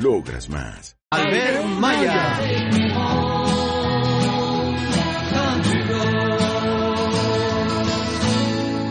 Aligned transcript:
Logras 0.00 0.48
más. 0.50 0.96
Albert 1.10 1.64
Maya. 1.78 2.40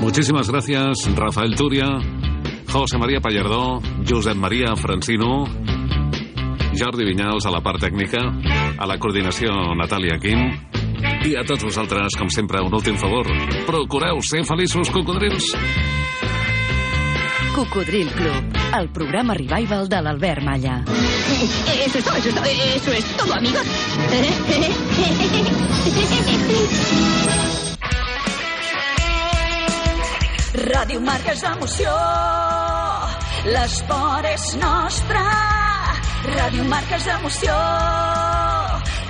Muchísimas 0.01 0.49
gracias, 0.49 1.15
Rafael 1.15 1.55
Turia, 1.55 1.85
José 2.71 2.97
María 2.97 3.19
Pallardó, 3.19 3.81
Josep 4.07 4.35
María 4.35 4.75
Francino, 4.75 5.45
Jordi 6.77 7.05
Vinyals 7.05 7.45
a 7.45 7.51
la 7.51 7.61
part 7.61 7.81
tècnica, 7.81 8.21
a 8.77 8.87
la 8.87 8.97
coordinació 8.97 9.53
Natàlia 9.77 10.17
Quim, 10.21 10.41
i 11.25 11.35
a 11.37 11.43
tots 11.45 11.65
vosaltres, 11.65 12.17
com 12.17 12.29
sempre, 12.29 12.61
un 12.61 12.73
últim 12.73 12.97
favor. 13.01 13.29
Procureu 13.65 14.21
ser 14.21 14.43
feliços, 14.45 14.89
cocodrils. 14.93 15.53
Cocodril 17.55 18.11
Club, 18.11 18.43
el 18.77 18.89
programa 18.89 19.33
revival 19.33 19.87
de 19.87 20.01
l'Albert 20.01 20.43
Malla. 20.43 20.83
Eso 21.85 21.99
es 21.99 22.03
todo, 22.03 22.17
eso 22.17 22.27
es 22.27 22.35
todo, 22.35 22.43
eso 22.43 22.91
es 22.91 23.05
todo, 23.15 23.33
amigos. 23.33 23.61
Ràdio 30.65 30.99
Marca 30.99 31.31
és 31.31 31.43
emoció, 31.47 31.95
l'esport 33.47 34.27
és 34.33 34.55
nostre. 34.59 35.23
Ràdio 36.35 36.67
Marca 36.67 36.99
és 36.99 37.07
emoció, 37.15 37.55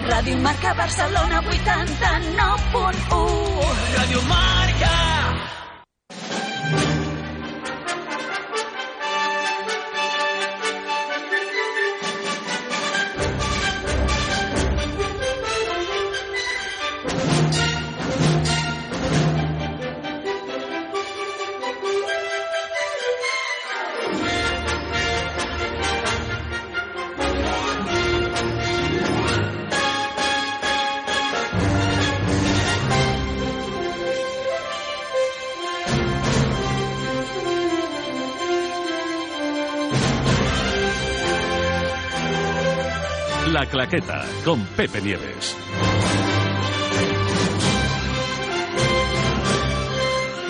Ràdio 0.06 0.38
Marca 0.46 0.78
Barcelona 0.78 1.42
89.1. 1.50 3.26
Ràdio 3.98 4.22
Marca. 4.30 4.94
Claqueta, 43.76 44.24
con 44.46 44.66
Pepe 44.78 45.02
Nieves. 45.02 45.58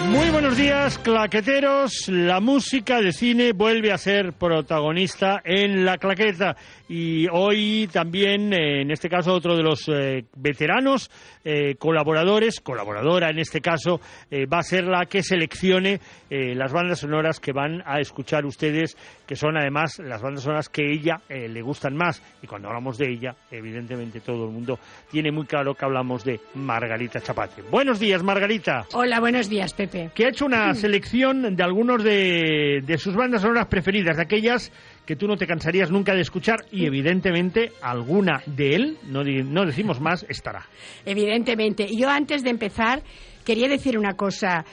Muy 0.10 0.30
buenos 0.30 0.56
días, 0.56 1.00
claqueteros. 1.00 2.08
La 2.08 2.40
música 2.40 3.02
de 3.02 3.12
cine 3.12 3.54
vuelve 3.54 3.92
a 3.92 3.98
ser 3.98 4.34
protagonista 4.34 5.42
en 5.44 5.86
la 5.86 5.98
claqueta. 5.98 6.56
Y 6.88 7.28
hoy 7.32 7.90
también, 7.92 8.54
eh, 8.54 8.82
en 8.82 8.92
este 8.92 9.10
caso, 9.10 9.34
otro 9.34 9.56
de 9.56 9.64
los 9.64 9.88
eh, 9.90 10.26
veteranos 10.36 11.10
eh, 11.44 11.76
colaboradores, 11.76 12.60
colaboradora 12.60 13.30
en 13.30 13.40
este 13.40 13.62
caso, 13.62 14.00
eh, 14.30 14.46
va 14.46 14.60
a 14.60 14.64
ser 14.64 14.84
la 14.86 15.06
que 15.06 15.24
seleccione 15.24 16.00
eh, 16.30 16.54
las 16.56 16.72
bandas 16.72 17.00
sonoras 17.00 17.40
que 17.40 17.54
van 17.54 17.82
a 17.86 18.00
escuchar 18.00 18.46
ustedes, 18.46 18.96
que 19.26 19.36
son 19.36 19.58
además 19.58 20.00
las 20.00 20.22
bandas 20.22 20.44
sonoras 20.44 20.70
que 20.70 20.84
ella 20.92 21.22
eh, 21.30 21.48
le 21.48 21.62
gustan 21.62 21.96
más. 21.96 22.22
Y 22.42 22.48
cuando 22.48 22.68
hablamos 22.68 22.98
de 22.98 23.12
ella, 23.12 23.36
evidentemente 23.52 24.20
todo 24.22 24.46
el 24.46 24.52
mundo 24.52 24.80
tiene 25.12 25.32
muy 25.32 25.46
claro 25.46 25.74
que 25.74 25.86
hablamos 25.86 26.24
de 26.24 26.40
Margarita 26.56 27.20
Chapate. 27.22 27.64
Buenos 27.72 28.00
días, 28.00 28.22
Margarita. 28.24 28.86
Hola, 28.94 29.20
buenos 29.20 29.50
días, 29.50 29.74
Pepe. 29.74 30.12
que 30.14 30.26
ha 30.26 30.30
hecho 30.30 30.46
una 30.46 30.74
selección 30.76 31.56
de 31.56 31.64
algunos 31.64 32.04
de, 32.04 32.82
de 32.86 32.98
sus 32.98 33.16
bandas 33.16 33.42
sonoras 33.42 33.68
preferidas, 33.68 34.18
de 34.18 34.24
aquellas 34.24 34.72
que 35.06 35.16
tú 35.16 35.28
no 35.28 35.38
te 35.38 35.48
cansarías 35.48 35.92
nunca 35.92 36.14
de 36.14 36.22
escuchar 36.22 36.66
y 36.72 36.86
evidentemente 36.86 37.72
alguna 37.82 38.42
de 38.46 38.76
él, 38.76 38.98
no, 39.04 39.24
no 39.24 39.66
decimos 39.66 40.00
más, 40.00 40.26
estará. 40.30 40.66
Evidentemente. 41.06 41.88
Yo 41.96 42.10
antes 42.10 42.44
de 42.44 42.50
empezar 42.50 43.04
quería 43.44 43.68
decir 43.68 43.98
una 43.98 44.16
cosa. 44.16 44.66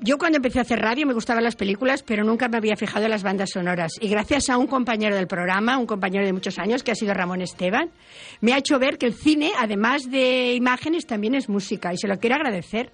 Yo 0.00 0.16
cuando 0.16 0.36
empecé 0.36 0.60
a 0.60 0.62
hacer 0.62 0.78
radio 0.78 1.06
me 1.06 1.14
gustaban 1.14 1.42
las 1.42 1.56
películas, 1.56 2.04
pero 2.04 2.22
nunca 2.22 2.48
me 2.48 2.58
había 2.58 2.76
fijado 2.76 3.06
en 3.06 3.10
las 3.10 3.24
bandas 3.24 3.50
sonoras. 3.50 3.92
Y 4.00 4.08
gracias 4.08 4.48
a 4.48 4.56
un 4.56 4.68
compañero 4.68 5.16
del 5.16 5.26
programa, 5.26 5.76
un 5.76 5.86
compañero 5.86 6.24
de 6.24 6.32
muchos 6.32 6.58
años, 6.58 6.84
que 6.84 6.92
ha 6.92 6.94
sido 6.94 7.14
Ramón 7.14 7.40
Esteban, 7.40 7.90
me 8.40 8.52
ha 8.52 8.58
hecho 8.58 8.78
ver 8.78 8.96
que 8.96 9.06
el 9.06 9.14
cine, 9.14 9.50
además 9.58 10.08
de 10.08 10.52
imágenes, 10.54 11.06
también 11.06 11.34
es 11.34 11.48
música. 11.48 11.92
Y 11.92 11.96
se 11.96 12.06
lo 12.06 12.18
quiero 12.18 12.36
agradecer. 12.36 12.92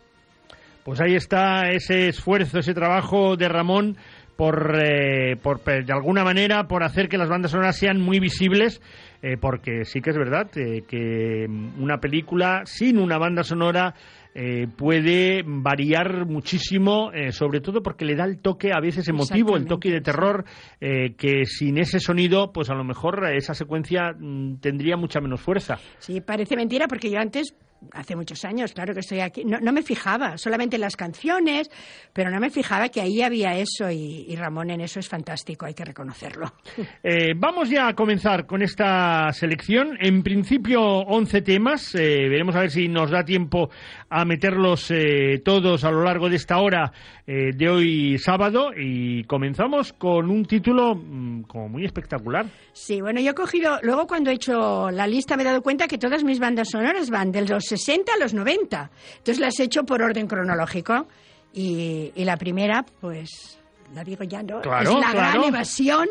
Pues 0.85 1.01
ahí 1.01 1.15
está 1.15 1.71
ese 1.71 2.09
esfuerzo, 2.09 2.59
ese 2.59 2.75
trabajo 2.75 3.37
de 3.37 3.49
Ramón 3.49 3.97
por, 4.37 4.79
eh, 4.83 5.37
por 5.37 5.63
de 5.63 5.93
alguna 5.93 6.25
manera, 6.25 6.67
por 6.67 6.83
hacer 6.83 7.09
que 7.09 7.19
las 7.19 7.29
bandas 7.29 7.53
sonoras 7.53 7.77
sean 7.77 8.01
muy 8.01 8.21
visibles, 8.21 8.81
eh, 9.23 9.37
porque 9.41 9.85
sí 9.85 10.01
que 10.01 10.11
es 10.11 10.17
verdad 10.17 10.51
eh, 10.57 10.83
que 10.89 11.47
una 11.79 11.99
película 11.99 12.63
sin 12.65 12.99
una 12.99 13.19
banda 13.19 13.43
sonora 13.43 13.95
eh, 14.37 14.67
puede 14.67 15.45
variar 15.47 16.27
muchísimo, 16.27 17.13
eh, 17.13 17.31
sobre 17.31 17.61
todo 17.61 17.85
porque 17.85 18.05
le 18.05 18.17
da 18.17 18.25
el 18.25 18.41
toque 18.41 18.73
a 18.73 18.81
veces 18.81 19.07
emotivo, 19.07 19.57
el 19.57 19.67
toque 19.67 19.93
de 19.93 20.01
terror, 20.01 20.45
eh, 20.81 21.15
que 21.17 21.45
sin 21.45 21.79
ese 21.79 22.01
sonido, 22.01 22.53
pues 22.53 22.69
a 22.69 22.75
lo 22.75 22.83
mejor 22.83 23.25
esa 23.33 23.55
secuencia 23.55 24.13
mm, 24.19 24.57
tendría 24.57 24.97
mucha 24.97 25.21
menos 25.21 25.41
fuerza. 25.41 25.79
Sí, 25.99 26.21
parece 26.21 26.57
mentira 26.57 26.89
porque 26.89 27.11
yo 27.11 27.21
antes, 27.21 27.55
hace 27.93 28.17
muchos 28.17 28.45
años, 28.45 28.73
claro 28.73 28.95
que 28.95 29.01
estoy 29.01 29.21
aquí, 29.21 29.45
no, 29.45 29.59
no 29.61 29.73
me 29.73 29.83
fijaba, 29.83 30.39
solamente 30.39 30.77
en 30.77 30.83
las 30.83 30.97
canciones, 30.97 31.71
pero 32.13 32.31
no 32.31 32.41
me 32.41 32.51
fijaba 32.51 32.89
que 32.89 33.01
ahí 33.01 33.23
había 33.23 33.57
eso 33.57 33.91
y, 33.91 34.27
y 34.29 34.37
Ramón 34.37 34.71
en 34.71 34.81
eso 34.81 35.01
es 35.01 35.09
fantástico, 35.09 35.67
hay 35.67 35.75
que 35.75 35.85
reconocerlo. 35.85 36.53
Eh, 37.03 37.35
vamos 37.37 37.69
ya 37.69 37.89
a 37.89 37.95
comenzar 37.95 38.47
con 38.47 38.63
esta 38.63 39.31
selección. 39.33 39.97
En 40.01 40.23
principio, 40.23 40.81
11 40.83 41.43
temas. 41.43 41.95
Eh, 41.95 42.29
veremos 42.29 42.55
a 42.57 42.61
ver 42.61 42.71
si 42.71 42.89
nos 42.89 43.11
da 43.11 43.25
tiempo 43.25 43.69
a 44.09 44.25
meterlos 44.25 44.91
eh, 44.91 45.41
todos 45.45 45.85
a 45.85 45.91
lo 45.91 46.03
largo 46.03 46.29
de 46.29 46.37
esta 46.37 46.59
hora 46.59 46.93
eh, 47.27 47.51
de 47.55 47.69
hoy 47.69 48.19
sábado. 48.19 48.71
Y 48.77 49.25
comenzamos 49.25 49.93
con 49.93 50.31
un 50.31 50.45
título 50.45 50.95
mm, 50.95 51.43
como 51.43 51.69
muy 51.69 51.85
espectacular. 51.85 52.47
Sí, 52.73 53.01
bueno, 53.01 53.21
yo 53.21 53.31
he 53.31 53.35
cogido, 53.35 53.79
luego 53.83 54.07
cuando 54.07 54.31
he 54.31 54.35
hecho 54.35 54.91
la 54.91 55.07
lista 55.07 55.37
me 55.37 55.43
he 55.43 55.47
dado 55.47 55.63
cuenta 55.63 55.87
que 55.87 55.99
todas 55.99 56.25
mis 56.25 56.39
bandas 56.39 56.71
sonoras 56.71 57.11
van 57.11 57.31
de 57.31 57.43
los 57.47 57.73
60 57.77 58.13
a 58.13 58.17
los 58.19 58.35
90. 58.35 58.91
Entonces 59.19 59.39
las 59.39 59.59
he 59.59 59.65
hecho 59.65 59.85
por 59.85 60.03
orden 60.03 60.27
cronológico. 60.27 61.07
Y, 61.53 62.13
y 62.15 62.25
la 62.25 62.37
primera, 62.37 62.85
pues, 63.01 63.59
la 63.95 64.03
digo 64.03 64.25
ya, 64.25 64.43
¿no? 64.43 64.61
Claro, 64.61 64.91
es 64.91 64.97
la 64.97 65.11
claro. 65.13 65.41
gran 65.41 65.45
evasión 65.45 66.09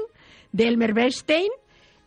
de 0.51 0.67
Elmer 0.67 0.93
Bernstein 0.93 1.49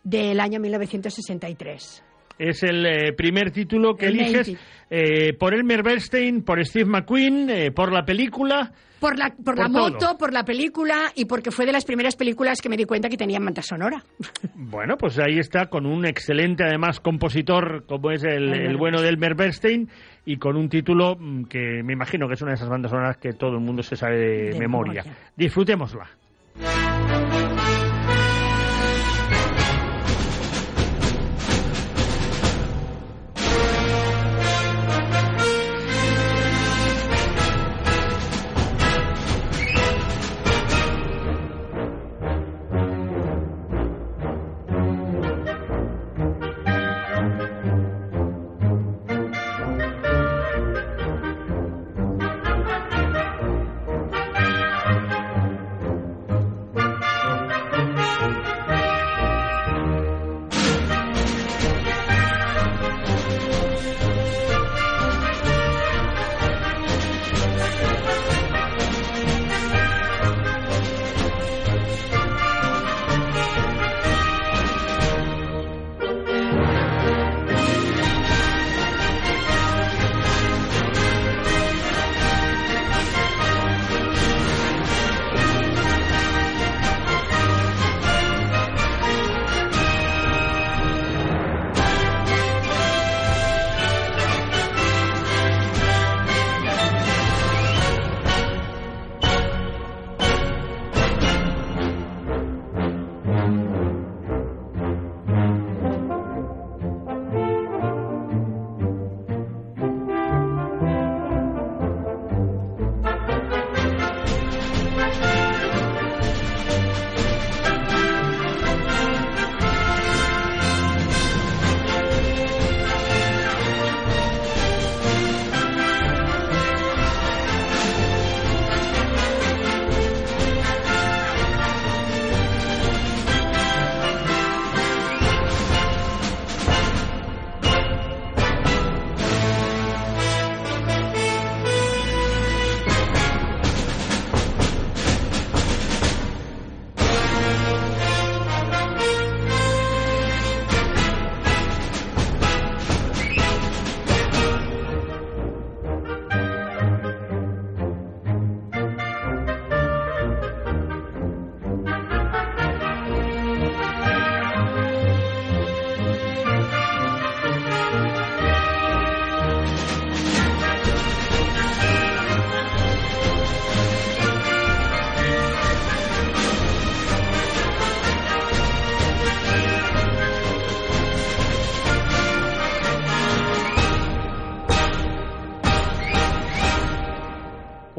del 0.03 0.41
año 0.41 0.61
1963. 0.61 2.03
Es 2.39 2.63
el 2.63 2.85
eh, 2.87 3.13
primer 3.15 3.51
título 3.51 3.97
que 3.97 4.07
El 4.07 4.21
eliges 4.21 4.57
eh, 4.91 5.33
por 5.39 5.55
Elmer 5.55 5.83
Bernstein, 5.83 6.43
por 6.43 6.65
Steve 6.65 6.85
McQueen, 6.91 7.49
eh, 7.51 7.71
por 7.73 7.93
la 7.93 8.05
película. 8.05 8.73
Por 9.01 9.19
la, 9.19 9.29
por 9.45 9.59
la 9.59 9.67
todo. 9.67 9.91
moto, 9.91 10.17
por 10.19 10.33
la 10.33 10.45
película 10.45 11.13
y 11.15 11.27
porque 11.27 11.51
fue 11.51 11.67
de 11.67 11.73
las 11.73 11.85
primeras 11.85 12.17
películas 12.17 12.63
que 12.63 12.69
me 12.71 12.77
di 12.79 12.85
cuenta 12.85 13.09
que 13.11 13.17
tenían 13.17 13.45
banda 13.45 13.63
sonora. 13.63 14.03
Bueno, 14.55 14.97
pues 14.97 15.19
ahí 15.19 15.39
está, 15.39 15.67
con 15.67 15.87
un 15.87 16.05
excelente, 16.07 16.65
además, 16.65 17.01
compositor 17.01 17.85
como 17.87 18.11
es 18.11 18.25
el, 18.25 18.77
bueno 18.77 19.01
de 19.01 19.09
Elmer 19.09 19.35
Bernstein 19.35 19.89
y 20.25 20.37
con 20.39 20.57
un 20.57 20.69
título 20.69 21.17
mm, 21.19 21.45
que 21.45 21.83
me 21.85 21.93
imagino 21.93 22.27
que 22.27 22.35
es 22.35 22.43
una 22.43 22.51
de 22.53 22.57
esas 22.57 22.69
bandas 22.69 22.91
sonoras 22.91 23.17
que 23.19 23.33
todo 23.33 23.53
el 23.53 23.61
mundo 23.61 23.83
se 23.83 23.97
sabe 23.97 24.17
de, 24.17 24.27
De 24.53 24.59
memoria. 24.59 25.03
memoria. 25.03 25.19
Disfrutémosla. 25.37 26.09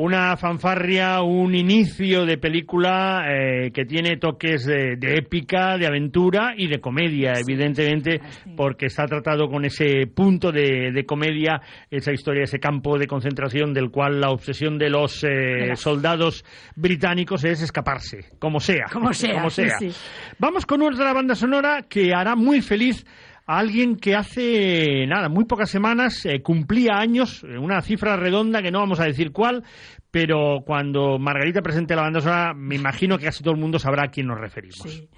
Una 0.07 0.37
fanfarria, 0.37 1.21
un 1.21 1.53
inicio 1.53 2.25
de 2.25 2.37
película 2.37 3.25
eh, 3.27 3.71
que 3.73 3.83
tiene 3.83 4.15
toques 4.15 4.65
de, 4.65 4.95
de 4.95 5.15
épica, 5.17 5.77
de 5.77 5.85
aventura 5.85 6.53
y 6.55 6.67
de 6.67 6.79
comedia, 6.79 7.33
evidentemente, 7.37 8.21
porque 8.55 8.85
está 8.85 9.05
tratado 9.05 9.49
con 9.49 9.65
ese 9.65 10.07
punto 10.07 10.53
de, 10.53 10.93
de 10.93 11.05
comedia, 11.05 11.59
esa 11.91 12.13
historia, 12.13 12.43
ese 12.43 12.57
campo 12.57 12.97
de 12.97 13.05
concentración 13.05 13.73
del 13.73 13.91
cual 13.91 14.21
la 14.21 14.29
obsesión 14.29 14.77
de 14.77 14.89
los 14.89 15.25
eh, 15.25 15.75
soldados 15.75 16.45
británicos 16.77 17.43
es 17.43 17.61
escaparse, 17.61 18.29
como 18.39 18.61
sea. 18.61 18.85
Como 18.97 19.13
sea, 19.13 19.35
como 19.35 19.49
sea. 19.49 19.77
sí. 19.77 19.91
Vamos 20.39 20.65
con 20.65 20.81
otra 20.81 21.13
banda 21.13 21.35
sonora 21.35 21.83
que 21.87 22.13
hará 22.13 22.35
muy 22.35 22.61
feliz 22.61 23.05
a 23.47 23.59
alguien 23.59 23.95
que 23.95 24.13
hace 24.13 25.05
nada, 25.07 25.29
muy 25.29 25.45
pocas 25.45 25.69
semanas 25.69 26.25
eh, 26.25 26.41
cumplía 26.41 26.97
años, 26.97 27.45
eh, 27.45 27.57
una 27.57 27.81
cifra 27.81 28.17
redonda 28.17 28.61
que 28.61 28.71
no 28.71 28.79
vamos 28.79 28.99
a 28.99 29.05
decir 29.05 29.31
cuál, 29.31 29.63
pero 30.11 30.59
cuando 30.65 31.17
Margarita 31.19 31.61
presente 31.61 31.95
la 31.95 32.03
banda 32.03 32.21
sonora, 32.21 32.53
me 32.53 32.75
imagino 32.75 33.17
que 33.17 33.25
casi 33.25 33.43
todo 33.43 33.53
el 33.53 33.59
mundo 33.59 33.79
sabrá 33.79 34.03
a 34.05 34.11
quién 34.11 34.27
nos 34.27 34.39
referimos. 34.39 34.79
Sí. 34.79 35.09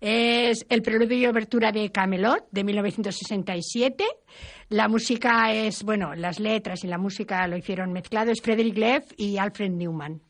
Es 0.00 0.64
el 0.70 0.80
preludio 0.80 1.18
y 1.18 1.26
obertura 1.26 1.72
de 1.72 1.92
Camelot 1.92 2.48
de 2.50 2.64
1967. 2.64 4.04
La 4.70 4.88
música 4.88 5.52
es, 5.52 5.82
bueno, 5.84 6.14
las 6.14 6.40
letras 6.40 6.84
y 6.84 6.86
la 6.86 6.96
música 6.96 7.46
lo 7.46 7.58
hicieron 7.58 7.92
mezclado, 7.92 8.30
es 8.30 8.40
Frederick 8.40 8.78
Leff 8.78 9.12
y 9.18 9.36
Alfred 9.36 9.70
Newman. 9.70 10.22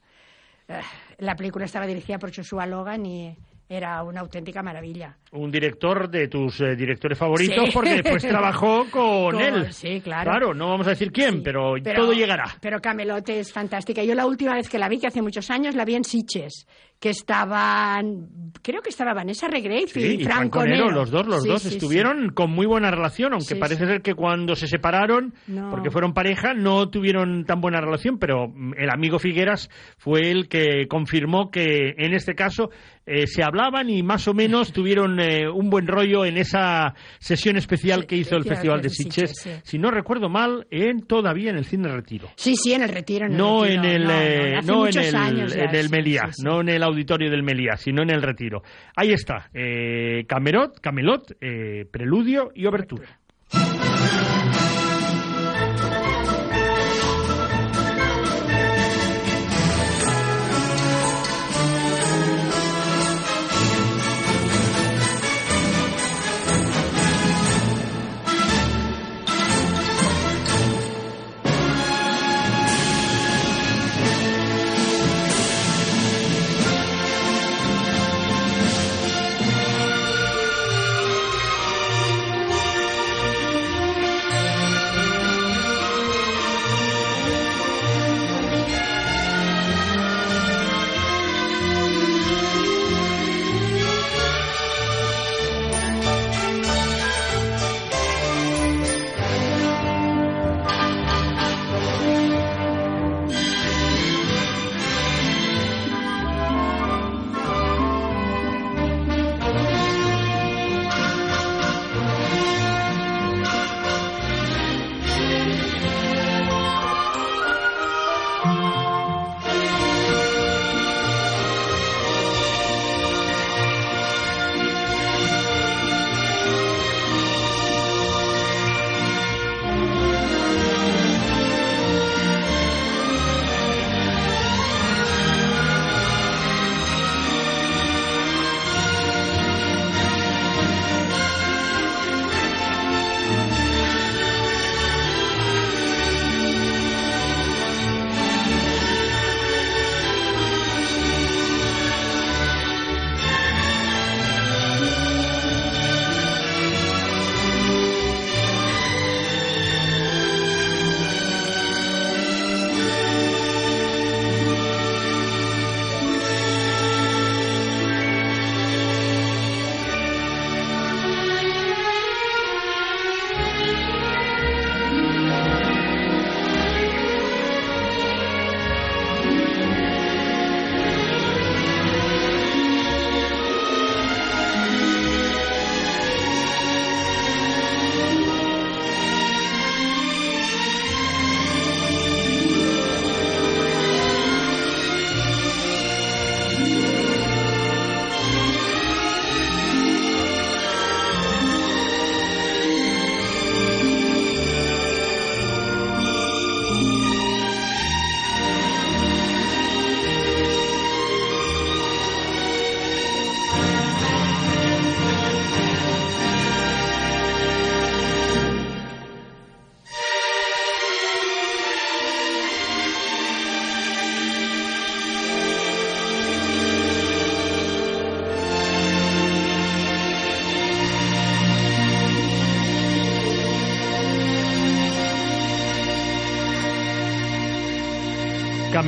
Eh, 0.66 0.80
La 1.18 1.36
película 1.36 1.66
estaba 1.66 1.86
dirigida 1.86 2.18
por 2.18 2.34
Joshua 2.34 2.66
Logan 2.66 3.06
y 3.06 3.36
era 3.72 4.02
una 4.02 4.20
auténtica 4.20 4.64
maravilla. 4.64 5.16
Un 5.30 5.48
director 5.48 6.10
de 6.10 6.26
tus 6.26 6.60
eh, 6.60 6.74
directores 6.74 7.16
favoritos, 7.16 7.66
Sí. 7.66 7.70
porque 7.72 8.02
después 8.02 8.20
trabajó 8.28 8.84
con, 8.90 9.30
Con- 9.34 9.40
él. 9.40 9.72
sí, 9.72 10.00
claro. 10.00 10.28
Claro, 10.28 10.52
no 10.54 10.70
vamos 10.70 10.88
a 10.88 10.90
decir 10.90 11.12
quién, 11.12 11.34
Sí, 11.36 11.40
pero, 11.44 11.74
todo 11.94 12.12
llegará. 12.12 12.46
Pero 12.60 12.80
Camelot 12.80 13.28
es 13.28 13.52
fantástica. 13.52 14.02
Yo 14.02 14.16
la 14.16 14.26
última 14.26 14.54
vez 14.54 14.68
que 14.68 14.76
la 14.78 14.88
vi, 14.88 14.98
que 14.98 15.06
hace 15.06 15.22
muchos 15.22 15.48
años, 15.52 15.76
la 15.76 15.84
vi 15.84 15.94
en 15.94 16.02
Sitges, 16.02 16.66
que 17.00 17.08
estaban, 17.10 18.28
creo 18.62 18.82
que 18.82 18.90
estaba 18.90 19.14
Vanessa 19.14 19.48
Redgrave 19.48 19.86
Sí, 19.88 20.00
y, 20.00 20.20
y 20.20 20.24
Franco 20.24 20.62
Nero, 20.64 20.90
los 20.90 21.10
dos, 21.10 21.26
los 21.26 21.42
Sí, 21.42 21.48
dos 21.48 21.62
sí, 21.62 21.68
estuvieron 21.76 22.30
con 22.30 22.50
muy 22.50 22.66
buena 22.66 22.90
relación, 22.90 23.32
aunque 23.32 23.56
parece 23.56 23.86
ser 23.86 24.02
que 24.02 24.14
cuando 24.14 24.54
se 24.54 24.66
separaron, 24.66 25.32
No. 25.46 25.70
porque 25.70 25.90
fueron 25.90 26.12
pareja, 26.12 26.52
no 26.54 26.90
tuvieron 26.90 27.44
tan 27.46 27.60
buena 27.60 27.80
relación, 27.80 28.18
pero 28.18 28.52
el 28.76 28.90
amigo 28.90 29.18
Figueras 29.18 29.70
fue 29.96 30.30
el 30.30 30.48
que 30.48 30.86
confirmó 30.88 31.50
que 31.50 31.94
en 31.96 32.12
este 32.12 32.34
caso 32.34 32.70
eh, 33.06 33.26
se 33.26 33.42
hablaban 33.42 33.88
y 33.88 34.02
más 34.02 34.28
o 34.28 34.34
menos 34.34 34.72
tuvieron 34.74 35.18
eh, 35.20 35.48
un 35.48 35.70
buen 35.70 35.86
rollo 35.86 36.24
en 36.26 36.36
esa 36.36 36.94
sesión 37.18 37.56
especial 37.56 38.06
que 38.06 38.16
hizo 38.16 38.36
el 38.36 38.44
Festival 38.44 38.82
de 38.82 38.90
Sitges, 38.90 39.60
si 39.64 39.78
no 39.78 39.90
recuerdo 39.90 40.28
mal, 40.28 40.66
en 40.70 41.00
todavía 41.06 41.50
en 41.50 41.56
el 41.56 41.64
Cine 41.64 41.88
Retiro. 41.88 42.28
Sí, 42.36 42.54
sí, 42.56 42.74
en 42.74 42.82
el 42.82 42.90
retiro. 42.90 43.24
En 43.24 43.32
el 43.32 43.38
No 43.38 43.62
retiro. 43.64 43.82
en 43.84 43.90
el, 43.90 44.02
No, 44.04 44.08
no, 44.12 44.20
eh, 44.20 44.60
no 44.64 44.86
en 44.86 44.98
el, 44.98 45.16
años 45.16 45.56
en 45.56 45.74
el 45.74 45.88
Meliá, 45.88 46.30
no 46.44 46.60
en 46.60 46.68
el 46.68 46.82
auditorio 46.90 47.30
del 47.30 47.42
Meliá, 47.42 47.76
sino 47.76 48.02
en 48.02 48.10
el 48.10 48.22
retiro. 48.22 48.62
Ahí 48.94 49.12
está, 49.12 49.50
eh, 49.54 50.24
Camerot, 50.28 50.80
Camelot, 50.80 51.36
eh, 51.40 51.86
Preludio 51.90 52.52
y 52.54 52.66
Obertura. 52.66 53.06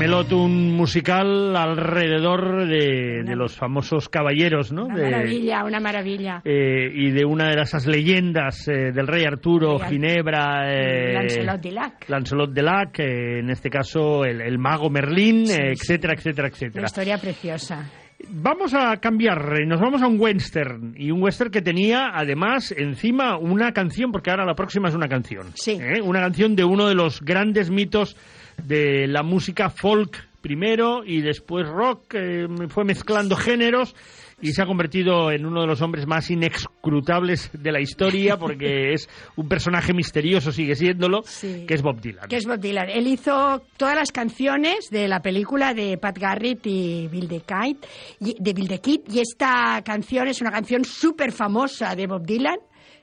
Camelot, 0.03 0.33
un 0.33 0.73
musical 0.77 1.55
alrededor 1.55 2.67
de, 2.67 3.23
de 3.25 3.37
los 3.37 3.55
famosos 3.57 4.09
caballeros, 4.09 4.73
¿no? 4.73 4.87
Una 4.87 4.97
De- 4.97 5.11
maravilla, 5.11 5.65
una 5.65 5.79
maravilla. 5.79 6.43
eh, 6.45 6.91
y 6.93 7.11
de 7.13 7.25
una 7.25 7.51
de 7.55 7.63
esas 7.63 7.87
leyendas 7.87 8.67
eh, 8.67 8.91
del 8.93 9.07
rey 9.07 9.25
Arturo, 9.25 9.79
Ginebra, 9.79 10.73
eh, 10.73 11.13
Lancelot 11.15 11.61
de 11.61 11.71
Lac. 11.71 12.09
Lancelot 12.09 12.51
de 12.53 12.63
Lac, 12.63 12.99
eh, 12.99 13.39
en 13.39 13.51
este 13.51 13.71
caso 13.71 14.25
el, 14.25 14.41
el 14.41 14.59
mago 14.59 14.91
Merlín, 14.91 15.47
Sí, 15.47 15.53
sí. 15.55 15.61
etcétera, 15.63 16.15
etcétera, 16.17 16.49
Una 16.49 16.55
etcétera. 16.57 16.85
historia 16.87 17.19
preciosa. 17.19 17.89
Vamos 18.29 18.75
a 18.75 18.97
cambiar, 18.97 19.65
nos 19.67 19.81
vamos 19.81 20.03
a 20.03 20.07
un 20.09 20.19
western 20.21 20.95
y 20.97 21.13
un 21.13 21.23
western 21.23 21.51
que 21.53 21.63
tenía 21.63 22.11
además 22.13 22.73
encima 22.77 23.37
una 23.39 23.73
canción, 23.73 24.11
porque 24.11 24.31
ahora 24.31 24.45
la 24.45 24.55
próxima 24.55 24.89
es 24.89 24.95
una 24.97 25.07
canción. 25.09 25.47
Sí. 25.55 25.79
Una 26.05 26.21
canción 26.21 26.57
de 26.57 26.65
uno 26.65 26.87
de 26.89 26.95
los 26.97 27.21
grandes 27.21 27.71
mitos 27.71 28.17
de 28.63 29.07
la 29.07 29.23
música 29.23 29.71
folk 29.71 30.29
primero 30.41 31.05
y 31.05 31.21
después 31.21 31.69
rock, 31.69 32.15
eh, 32.15 32.47
fue 32.69 32.85
mezclando 32.85 33.37
géneros 33.37 33.95
y 34.41 34.51
se 34.53 34.61
ha 34.63 34.67
convertido 34.67 35.31
en 35.31 35.47
uno 35.47 35.61
de 35.61 35.69
los 35.69 35.81
hombres 35.83 36.05
más 36.09 36.29
inescrutables 36.31 37.51
de 37.53 37.71
la 37.71 37.81
historia 37.81 38.37
porque 38.37 38.93
es 38.93 39.09
un 39.37 39.49
personaje 39.49 39.93
misterioso, 39.95 40.51
sigue 40.51 40.75
siéndolo, 40.75 41.23
Sí. 41.25 41.65
que 41.69 41.75
es 41.75 41.83
Bob 41.83 42.01
Dylan. 42.01 42.29
Que 42.29 42.37
es 42.39 42.47
Bob 42.47 42.59
Dylan. 42.59 42.89
Él 42.91 43.07
hizo 43.07 43.63
todas 43.77 43.95
las 43.95 44.11
canciones 44.11 44.91
de 44.91 45.07
la 45.07 45.21
película 45.21 45.75
de 45.75 45.97
Pat 45.97 46.19
Garrett 46.19 46.67
y 46.67 47.07
Bill 47.07 47.29
the 47.29 47.43
Kid, 47.43 47.77
y, 48.19 48.35
de 48.43 48.53
Bill 48.53 48.69
the 48.69 48.81
Kid, 48.81 49.01
y 49.13 49.21
esta 49.21 49.81
canción 49.85 50.27
es 50.27 50.41
una 50.41 50.51
canción 50.51 50.85
súper 50.85 51.31
famosa 51.31 51.95
de 51.95 52.09
Bob 52.09 52.27
Dylan, 52.27 52.59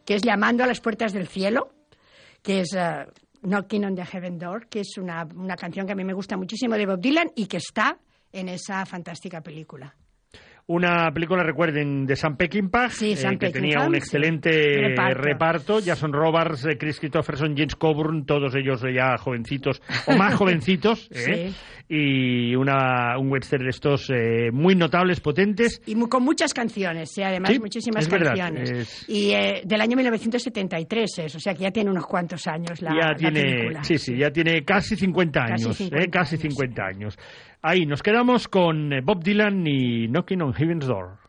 que 0.06 0.16
es 0.16 0.24
Llamando 0.24 0.66
a 0.66 0.68
las 0.68 0.82
puertas 0.82 1.14
del 1.14 1.28
cielo, 1.28 1.70
que 2.44 2.62
es 2.62 2.74
eh, 2.76 3.06
Knocking 3.42 3.86
on 3.86 3.96
the 3.96 4.04
Heaven 4.04 4.38
Door, 4.38 4.68
que 4.68 4.82
es 4.82 4.98
una, 4.98 5.28
una 5.36 5.56
canción 5.56 5.86
que 5.86 5.94
a 5.94 5.96
mí 5.96 6.04
me 6.04 6.14
gusta 6.14 6.38
muchísimo 6.38 6.76
de 6.76 6.86
Bob 6.86 7.00
Dylan 7.00 7.32
y 7.36 7.46
que 7.46 7.58
está 7.58 7.98
en 8.32 8.50
esa 8.50 8.86
fantástica 8.86 9.42
película. 9.42 9.96
Una 10.72 11.12
película, 11.12 11.42
recuerden, 11.42 12.06
de 12.06 12.16
Sam 12.16 12.38
Peckinpah, 12.38 12.90
Sí, 12.90 13.14
eh, 13.14 13.16
Sam 13.18 13.40
que 13.40 13.50
tenía 13.50 13.80
Peckinpah, 13.80 13.88
un 13.88 13.92
sí. 13.94 13.98
excelente 13.98 14.52
Reparto. 14.90 15.22
reparto. 15.22 15.80
Jason 15.84 16.14
Robards, 16.14 16.64
eh, 16.68 16.78
Chris 16.78 17.00
Christopherson, 17.00 17.56
James 17.58 17.76
Coburn, 17.76 18.24
todos 18.28 18.54
ellos 18.54 18.84
ya 18.94 19.18
jovencitos, 19.18 19.82
o 20.06 20.16
más 20.16 20.36
jovencitos, 20.36 21.10
¿eh? 21.12 21.52
y 21.92 22.54
una, 22.56 23.18
un 23.18 23.32
western 23.32 23.64
de 23.64 23.72
estos 23.72 24.12
eh, 24.12 24.52
muy 24.54 24.76
notables, 24.76 25.20
potentes. 25.22 25.82
Y 25.88 25.96
mu- 25.96 26.08
con 26.08 26.22
muchas 26.22 26.54
canciones, 26.54 27.10
sí, 27.16 27.24
además 27.24 27.52
Sí, 27.52 27.60
muchísimas 27.60 28.04
es 28.06 28.12
verdad, 28.12 28.36
canciones. 28.38 28.70
es- 28.72 29.06
Y 29.10 29.32
eh, 29.32 29.62
del 29.66 29.82
año 29.82 29.98
1973 29.98 31.18
es, 31.18 31.36
o 31.36 31.40
sea 31.40 31.56
que 31.56 31.64
ya 31.64 31.72
tiene 31.72 31.90
unos 31.90 32.06
cuantos 32.06 32.46
años 32.46 32.80
la, 32.84 32.92
ya 32.92 33.08
la 33.10 33.16
tiene, 33.16 33.42
película. 33.42 33.84
sí, 33.84 33.98
sí, 33.98 34.16
ya 34.18 34.30
tiene 34.30 34.64
casi 34.64 34.96
50 34.96 35.40
Casi 35.48 35.64
años, 35.66 35.78
50 35.78 36.04
¿eh? 36.06 36.10
casi 36.12 36.36
años, 36.36 36.42
50 36.54 36.84
años. 36.86 37.18
Ahí 37.62 37.86
nos 37.86 38.02
quedamos 38.02 38.48
con 38.48 38.94
eh, 38.94 39.02
Bob 39.02 39.22
Dylan 39.22 39.68
y 39.68 40.08
Knocking 40.08 40.42
on 40.42 40.54
Heaven's 40.54 40.88
Door. 40.88 41.29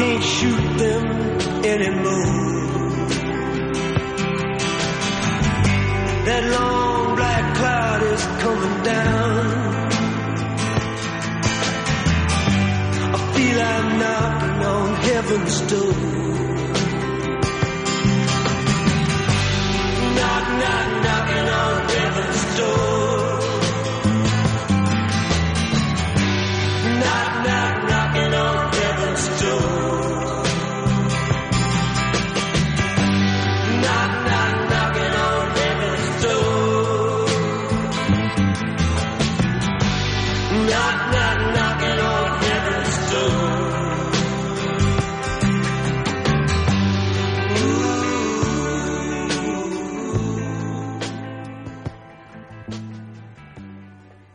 Can't 0.00 0.24
shoot 0.24 0.78
them 0.78 1.04
anymore. 1.62 2.32
That 6.24 6.42
long 6.54 6.79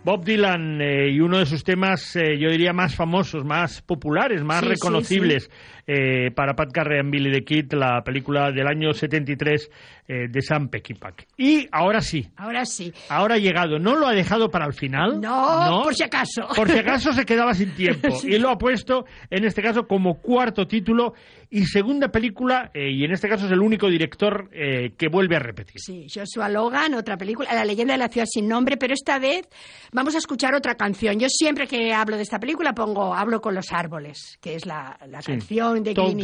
Bob 0.05 0.23
Dylan 0.23 0.79
eh, 0.81 1.09
y 1.11 1.19
uno 1.19 1.39
de 1.39 1.47
sus 1.47 1.63
temas, 1.63 2.15
eh, 2.15 2.37
yo 2.39 2.49
diría, 2.51 2.73
más 2.73 2.95
famosos, 2.95 3.43
más 3.43 3.81
populares, 3.81 4.43
más 4.43 4.59
Sí, 4.59 4.65
sí, 4.67 4.69
reconocibles 4.73 5.49
eh, 5.87 6.29
para 6.35 6.53
Pat 6.55 6.69
Garrett 6.71 7.01
and 7.01 7.11
Billy 7.11 7.31
the 7.31 7.43
Kid, 7.43 7.73
la 7.73 8.03
película 8.03 8.51
del 8.51 8.67
año 8.67 8.93
73 8.93 9.71
eh, 10.07 10.13
de 10.29 10.41
Sam 10.43 10.69
Peckinpah. 10.69 11.13
Y 11.37 11.67
ahora 11.71 12.01
sí, 12.01 12.27
Ahora 12.37 12.65
sí. 12.65 12.93
ahora 13.09 13.35
ha 13.35 13.39
llegado, 13.39 13.79
no 13.79 13.95
lo 13.95 14.05
ha 14.07 14.13
dejado 14.13 14.51
para 14.51 14.67
el 14.67 14.73
final. 14.73 15.19
No, 15.19 15.81
por 15.83 15.95
si 15.95 16.03
acaso. 16.03 16.47
Por 16.55 16.69
si 16.69 16.77
acaso 16.77 17.11
se 17.11 17.25
quedaba 17.25 17.55
sin 17.55 17.73
tiempo. 17.73 18.09
Y 18.25 18.37
lo 18.37 18.49
ha 18.49 18.57
puesto, 18.59 19.05
en 19.31 19.43
este 19.43 19.63
caso, 19.63 19.87
como 19.87 20.21
cuarto 20.21 20.67
título 20.67 21.13
y 21.59 21.65
segunda 21.65 22.09
película, 22.09 22.71
eh, 22.73 22.91
y 22.91 23.03
en 23.05 23.11
este 23.11 23.29
caso 23.29 23.45
es 23.45 23.51
el 23.51 23.59
único 23.61 23.89
director 23.89 24.49
eh, 24.51 24.91
que 24.97 25.07
vuelve 25.07 25.35
a 25.35 25.39
repetir. 25.39 25.79
Sí, 25.79 26.07
Joshua 26.13 26.49
Logan, 26.49 26.93
otra 26.95 27.17
película, 27.17 27.53
La 27.53 27.63
leyenda 27.65 27.93
de 27.93 27.97
la 27.99 28.09
ciudad 28.09 28.27
sin 28.29 28.47
nombre, 28.47 28.77
pero 28.77 28.93
esta 28.93 29.19
vez 29.19 29.47
vamos 29.91 30.15
a 30.15 30.17
escuchar 30.17 30.53
otra 30.55 30.75
canción. 30.75 31.19
Yo 31.19 31.27
siempre 31.29 31.67
que 31.67 31.93
hablo 31.93 32.17
de 32.17 32.23
esta 32.23 32.39
película 32.39 32.73
pongo 32.73 33.13
Hablo 33.15 33.39
con 33.41 33.55
los 33.55 33.71
árboles, 33.71 34.37
que 34.41 34.55
es 34.55 34.65
la, 34.65 34.97
la 35.07 35.21
Sí. 35.21 35.31
canción 35.31 35.83
de 35.83 35.93
Talk 35.93 36.15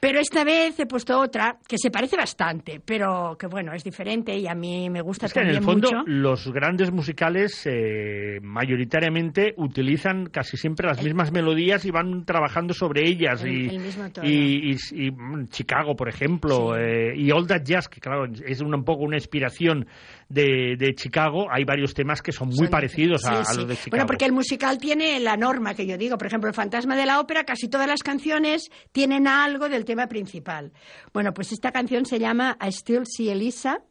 Pero 0.00 0.18
esta 0.18 0.44
vez 0.44 0.80
he 0.80 0.86
puesto 0.86 1.20
otra 1.20 1.58
que 1.68 1.76
se 1.76 1.90
parece 1.90 2.16
bastante, 2.16 2.80
pero 2.82 3.36
que 3.38 3.46
bueno, 3.46 3.74
es 3.74 3.84
diferente 3.84 4.34
y 4.34 4.46
a 4.48 4.54
mí 4.54 4.88
me 4.88 5.02
gusta 5.02 5.26
Es 5.26 5.34
que 5.34 5.40
en 5.40 5.52
también 5.52 5.58
el 5.62 5.64
fondo 5.64 5.88
mucho. 5.90 6.02
los 6.06 6.50
grandes 6.52 6.90
musicales 6.90 7.60
eh, 7.66 8.38
mayoritariamente 8.42 9.52
utilizan 9.58 10.26
casi 10.26 10.56
siempre 10.56 10.86
las 10.86 11.02
mismas 11.02 11.32
melodías 11.32 11.84
y 11.84 11.90
van 11.90 12.24
trabajando 12.24 12.72
sobre 12.72 13.06
ellas. 13.06 13.44
El- 13.44 13.50
y, 13.52 13.68
el 13.68 13.78
mismo 13.80 14.10
tono. 14.10 14.26
y- 14.26 14.72
y- 14.72 15.06
y, 15.06 15.10
mm, 15.10 15.48
Chicago, 15.48 15.94
por 15.94 16.08
ejemplo, 16.08 16.76
eh, 16.78 17.12
y 17.16 17.30
All 17.30 17.46
That 17.46 17.62
Jazz, 17.64 17.88
que 17.88 18.00
claro, 18.00 18.24
es 18.46 18.60
una- 18.62 18.78
un 18.78 18.84
poco 18.84 19.02
una 19.04 19.16
inspiración 19.16 19.86
de, 20.30 20.76
de 20.78 20.94
Chicago. 20.94 21.48
Hay 21.50 21.64
varios 21.64 21.92
temas 21.92 22.22
que 22.22 22.32
son 22.32 22.48
muy 22.48 22.56
Son- 22.56 22.68
parecidos 22.68 23.26
a, 23.26 23.28
sí, 23.28 23.34
a 23.34 23.44
sí. 23.44 23.56
los 23.58 23.68
de 23.68 23.74
Chicago. 23.74 23.90
Bueno, 23.90 24.06
porque 24.06 24.24
el 24.24 24.32
musical 24.32 24.78
tiene 24.78 25.20
la 25.20 25.36
norma 25.36 25.74
que 25.74 25.86
yo 25.86 25.98
digo. 25.98 26.16
Por 26.16 26.28
ejemplo, 26.28 26.48
el 26.48 26.54
Fantasma 26.54 26.96
de 26.96 27.04
la 27.04 27.20
Ópera, 27.20 27.44
casi 27.44 27.68
todas 27.68 27.86
las 27.88 28.02
canciones 28.02 28.70
tienen 28.92 29.26
algo 29.26 29.68
del 29.68 29.84
tema 29.90 30.06
principal. 30.06 30.72
Bueno, 31.12 31.32
pues 31.34 31.50
esta 31.52 31.72
canción 31.72 32.06
se 32.06 32.18
llama 32.20 32.56
I 32.64 32.70
Still 32.70 33.06
See 33.06 33.30
Elisa 33.30 33.82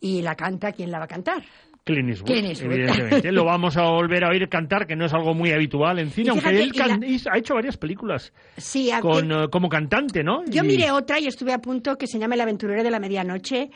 y 0.00 0.22
la 0.22 0.34
canta 0.34 0.72
quien 0.72 0.90
la 0.90 0.98
va 0.98 1.04
a 1.04 1.08
cantar. 1.08 1.44
Clint 1.84 2.08
Eastwood, 2.08 2.26
Clint 2.32 2.48
Eastwood. 2.48 2.72
evidentemente. 2.72 3.30
Lo 3.30 3.44
vamos 3.44 3.76
a 3.76 3.82
volver 3.82 4.24
a 4.24 4.30
oír 4.30 4.48
cantar, 4.48 4.88
que 4.88 4.96
no 4.96 5.04
es 5.06 5.14
algo 5.14 5.34
muy 5.34 5.52
habitual 5.52 6.00
en 6.00 6.10
cine, 6.10 6.30
aunque 6.30 6.48
él 6.48 6.72
la- 6.74 6.84
can- 6.88 7.04
hizo- 7.04 7.30
ha 7.30 7.38
hecho 7.38 7.54
varias 7.54 7.76
películas 7.76 8.32
Sí, 8.56 8.90
con, 9.00 9.30
eh, 9.30 9.46
como 9.52 9.68
cantante, 9.68 10.24
¿no? 10.24 10.44
Yo 10.46 10.64
Y- 10.64 10.66
miré 10.66 10.90
otra 10.90 11.20
y 11.20 11.28
estuve 11.28 11.52
a 11.52 11.58
punto 11.60 11.96
que 11.96 12.08
se 12.08 12.18
llama 12.18 12.34
El 12.34 12.40
aventurero 12.40 12.82
de 12.82 12.90
la 12.90 12.98
medianoche, 12.98 13.70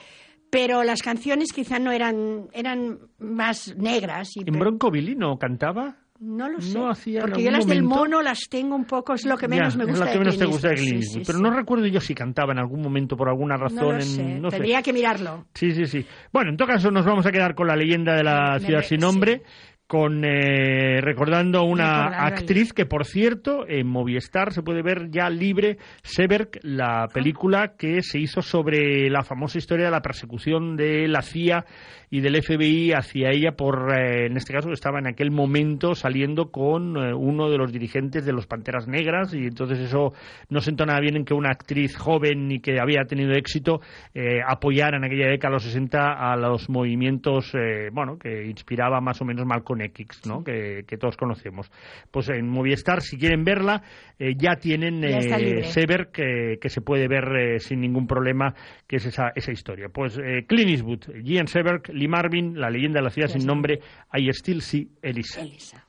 pero 0.50 0.83
las 0.83 1.02
canciones 1.02 1.52
quizá 1.52 1.78
no 1.78 1.92
eran 1.92 2.48
eran 2.52 2.98
más 3.20 3.76
negras. 3.76 4.30
Y 4.37 4.40
¿En 4.40 4.59
Bronco 4.59 4.90
Billy 4.90 5.14
no 5.14 5.38
cantaba? 5.38 5.94
No 6.20 6.48
lo 6.50 6.61
sé. 6.61 6.78
No 6.78 6.90
hacía 6.90 7.20
en 7.20 7.26
porque 7.26 7.42
yo 7.42 7.50
las 7.50 7.66
del 7.66 7.83
momento- 7.83 7.98
mono 8.04 8.22
las 8.22 8.40
tengo 8.50 8.76
un 8.76 8.85
poco, 8.85 9.14
es 9.14 9.24
lo 9.24 9.38
que 9.38 9.48
menos 9.48 9.72
Ya, 9.72 9.78
me 9.78 9.85
es 9.85 9.90
gusta 9.90 10.04
la 10.04 10.11
que 10.12 10.18
de 10.18 10.24
menos 10.24 10.38
te 10.38 10.44
gusta 10.44 10.68
de 10.68 10.74
Clint 10.74 11.02
sí, 11.02 11.09
sí, 11.14 11.22
pero 11.26 11.38
sí. 11.38 11.42
no 11.44 11.50
recuerdo 11.50 11.87
yo 11.87 11.98
si 12.00 12.14
cantaba 12.14 12.52
en 12.52 12.59
algún 12.59 12.83
momento 12.83 13.16
por 13.16 13.28
alguna 13.30 13.56
razón. 13.56 13.78
No 13.78 13.85
lo 13.92 13.94
en- 13.94 14.02
sé, 14.02 14.22
no 14.38 14.50
sé. 14.50 14.56
tendría 14.59 14.83
que 14.83 14.92
mirarlo. 14.92 15.46
Sí, 15.54 15.72
sí, 15.72 15.87
sí. 15.87 16.04
Bueno, 16.30 16.50
en 16.50 16.56
todo 16.59 16.68
caso 16.68 16.90
nos 16.90 17.06
vamos 17.06 17.24
a 17.24 17.33
quedar 17.33 17.54
con 17.54 17.66
la 17.66 17.74
leyenda 17.74 18.14
de 18.14 18.22
la 18.24 18.52
Me- 18.54 18.61
ciudad 18.66 18.80
me- 18.80 18.87
sin 18.87 19.00
nombre, 19.00 19.42
con 19.90 20.24
eh, 20.24 21.00
recordando 21.00 21.64
una 21.64 22.24
actriz 22.24 22.72
que, 22.72 22.87
por 22.87 23.05
cierto, 23.05 23.66
en 23.66 23.88
Movistar 23.88 24.53
se 24.53 24.62
puede 24.62 24.83
ver 24.83 25.11
ya 25.11 25.29
libre, 25.29 25.79
Seberg, 26.05 26.61
la 26.62 27.09
película 27.12 27.74
que 27.76 28.00
se 28.00 28.20
hizo 28.20 28.40
sobre 28.40 29.11
la 29.11 29.24
famosa 29.24 29.59
historia 29.59 29.87
de 29.87 29.90
la 29.90 30.00
persecución 30.00 30.76
de 30.76 31.09
la 31.09 31.22
CIA 31.22 31.64
y 32.09 32.20
del 32.20 32.40
FBI 32.40 32.92
hacia 32.92 33.31
ella 33.31 33.53
por, 33.53 33.92
eh, 33.92 34.26
en 34.26 34.37
este 34.37 34.53
caso, 34.53 34.70
estaba 34.70 35.00
en 35.00 35.09
aquel 35.09 35.33
momento 35.33 35.96
saliendo 35.96 36.53
con 36.53 36.96
eh, 36.96 37.12
uno 37.12 37.50
de 37.50 37.59
los 37.59 37.72
dirigentes 37.72 38.24
de 38.24 38.33
los 38.33 38.46
Panteras 38.46 38.87
Negras 38.87 39.35
y 39.35 39.46
entonces 39.46 39.81
eso 39.81 40.12
no 40.48 40.61
sentó 40.61 40.87
nada 40.87 41.00
bien 41.00 41.16
en 41.16 41.24
que 41.24 41.35
una 41.35 41.50
actriz 41.50 41.96
joven 41.96 42.50
y 42.50 42.61
que 42.61 42.81
había 42.81 43.05
tenido 43.07 43.33
éxito 43.33 43.81
eh, 44.14 44.40
apoyara 44.46 44.98
en 44.98 45.05
aquella 45.05 45.29
década, 45.29 45.50
a 45.50 45.55
los 45.55 45.64
60, 45.64 46.33
a 46.33 46.37
los 46.37 46.68
movimientos, 46.68 47.53
eh, 47.55 47.90
bueno, 47.92 48.18
que 48.18 48.46
inspiraba 48.46 49.00
más 49.00 49.20
o 49.20 49.24
menos 49.24 49.46
Malcolm 49.46 49.79
X, 49.80 50.22
¿no? 50.26 50.42
Que, 50.44 50.84
que 50.86 50.96
todos 50.96 51.16
conocemos. 51.16 51.70
Pues 52.10 52.28
en 52.28 52.48
Movistar, 52.48 53.02
si 53.02 53.18
quieren 53.18 53.44
verla, 53.44 53.82
eh, 54.18 54.34
ya 54.36 54.56
tienen 54.56 55.00
Ya 55.00 55.38
libre. 55.38 55.64
Sever 55.64 56.10
que, 56.12 56.58
que 56.60 56.68
se 56.68 56.80
puede 56.80 57.08
ver 57.08 57.24
eh, 57.36 57.60
sin 57.60 57.80
ningún 57.80 58.06
problema, 58.06 58.54
que 58.86 58.96
es 58.96 59.06
esa, 59.06 59.32
esa 59.34 59.52
historia. 59.52 59.88
Pues 59.88 60.18
eh, 60.18 60.44
Clint 60.46 60.70
Eastwood, 60.70 61.22
Gian 61.24 61.46
Seberg, 61.46 61.88
Lee 61.92 62.08
Marvin, 62.08 62.58
La 62.60 62.70
leyenda 62.70 63.00
de 63.00 63.04
la 63.04 63.10
ciudad 63.10 63.28
Ya 63.28 63.38
sin 63.38 63.46
nombre, 63.46 63.80
I 64.12 64.30
Still 64.32 64.62
See 64.62 64.88
Elisa. 65.02 65.40
Elisa. 65.42 65.86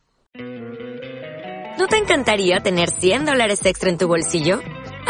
¿No 1.78 1.88
te 1.88 1.98
encantaría 1.98 2.60
tener 2.60 2.90
100 2.90 3.26
dólares 3.26 3.66
extra 3.66 3.90
en 3.90 3.98
tu 3.98 4.08
bolsillo? 4.08 4.60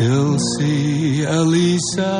Still 0.00 0.38
see 0.56 1.24
Elisa. 1.24 2.16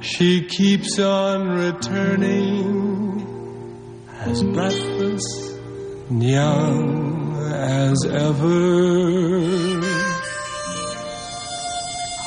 She 0.00 0.46
keeps 0.46 0.96
on 1.00 1.48
returning 1.48 3.26
as 4.20 4.44
breathless 4.44 5.24
and 6.08 6.22
young 6.22 7.34
as 7.52 8.06
ever. 8.06 9.80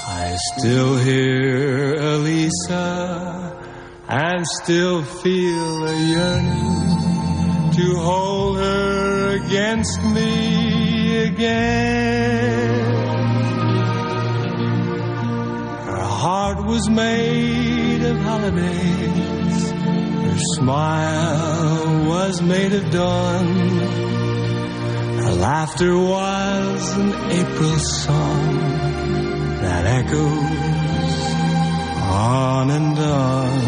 I 0.06 0.36
still 0.58 0.98
hear 0.98 1.96
Elisa 1.96 3.58
and 4.10 4.46
still 4.64 5.02
feel 5.02 5.88
a 5.88 5.96
yearning 5.96 7.72
to 7.72 7.96
hold 8.00 8.58
her 8.58 9.38
against 9.38 10.04
me 10.04 11.24
again. 11.24 12.75
Heart 16.28 16.60
was 16.66 16.90
made 16.90 18.02
of 18.02 18.18
holidays. 18.18 19.60
Her 20.28 20.40
smile 20.56 22.08
was 22.14 22.42
made 22.42 22.74
of 22.74 22.90
dawn. 22.90 23.48
Her 25.22 25.36
laughter 25.50 25.96
was 25.96 26.82
an 27.02 27.10
April 27.42 27.78
song 28.02 28.56
that 29.66 29.84
echoes 30.00 31.16
on 32.02 32.72
and 32.72 32.98
on. 32.98 33.62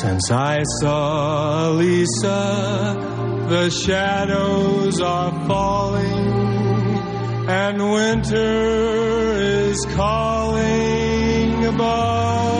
Since 0.00 0.30
I 0.30 0.56
saw 0.80 1.70
Lisa, 1.70 2.42
the 3.48 3.70
shadows 3.70 5.00
are 5.00 5.32
falling 5.48 6.47
and 7.48 7.80
winter 7.90 9.38
is 9.40 9.86
calling 9.96 11.64
above. 11.64 12.52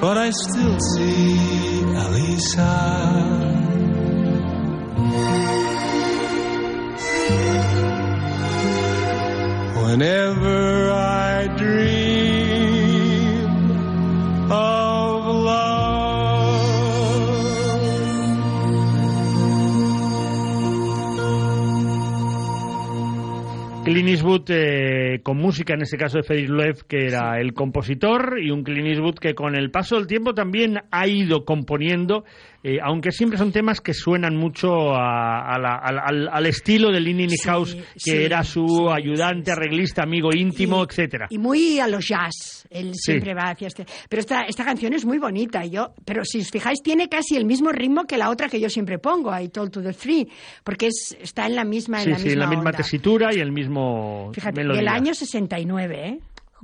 But 0.00 0.16
I 0.16 0.30
still 0.30 0.78
see 0.80 1.82
Elisa. 1.82 2.72
Whenever 9.82 10.65
Eastwood 24.16 24.50
eh, 24.50 25.20
con 25.22 25.36
música, 25.36 25.74
en 25.74 25.82
este 25.82 25.98
caso 25.98 26.16
de 26.16 26.22
Freddy 26.22 26.46
Loeb, 26.46 26.86
que 26.88 27.06
era 27.06 27.38
el 27.38 27.52
compositor, 27.52 28.38
y 28.40 28.50
un 28.50 28.64
Clint 28.64 28.88
Eastwood 28.88 29.18
que 29.18 29.34
con 29.34 29.54
el 29.54 29.70
paso 29.70 29.96
del 29.96 30.06
tiempo 30.06 30.32
también 30.32 30.80
ha 30.90 31.06
ido 31.06 31.44
componiendo, 31.44 32.24
eh, 32.68 32.78
aunque 32.82 33.12
siempre 33.12 33.38
son 33.38 33.52
temas 33.52 33.80
que 33.80 33.94
suenan 33.94 34.36
mucho 34.36 34.92
a- 34.94 35.54
a 35.54 35.58
la- 35.58 35.76
al, 35.76 35.98
al- 35.98 36.28
al 36.32 36.46
estilo 36.46 36.90
de 36.90 37.00
Lenny 37.00 37.28
Sí, 37.28 37.36
House, 37.48 37.74
que 37.74 37.84
sí, 37.96 38.10
era 38.10 38.42
su 38.42 38.66
sí, 38.66 38.86
ayudante, 38.92 39.52
arreglista, 39.52 40.02
amigo 40.02 40.30
íntimo, 40.34 40.80
Y- 40.80 40.86
etcétera. 40.88 41.26
Y 41.30 41.38
muy 41.38 41.78
a 41.78 41.86
los 41.86 42.08
jazz. 42.08 42.66
Él 42.70 42.92
siempre 42.94 43.34
va 43.34 43.50
hacia 43.50 43.68
este. 43.68 43.86
Pero 44.08 44.20
esta, 44.20 44.42
esta 44.42 44.64
canción 44.64 44.92
es 44.94 45.04
muy 45.04 45.18
bonita. 45.18 45.64
Yo, 45.64 45.94
pero 46.04 46.24
si 46.24 46.40
os 46.40 46.50
fijáis, 46.50 46.82
tiene 46.82 47.08
casi 47.08 47.36
el 47.36 47.44
mismo 47.44 47.70
ritmo 47.70 48.04
que 48.04 48.16
la 48.18 48.30
otra 48.30 48.48
que 48.48 48.58
yo 48.60 48.68
siempre 48.68 48.98
pongo, 48.98 49.38
I 49.38 49.48
Told 49.48 49.70
to 49.70 49.82
the 49.82 49.92
Free, 49.92 50.28
porque 50.64 50.88
es, 50.88 51.16
está 51.20 51.46
en 51.46 51.54
la 51.54 51.64
misma, 51.64 52.02
en 52.02 52.10
la 52.10 52.18
sí, 52.18 52.24
misma 52.28 52.40
la 52.40 52.46
misma 52.48 52.64
onda. 52.70 52.76
tesitura 52.78 53.32
y 53.32 53.38
el 53.38 53.52
mismo 53.52 54.30
Fíjate, 54.34 54.56
melodía. 54.56 54.80
del 54.80 54.88
año 54.88 55.14
69, 55.14 56.08
¿eh? 56.08 56.18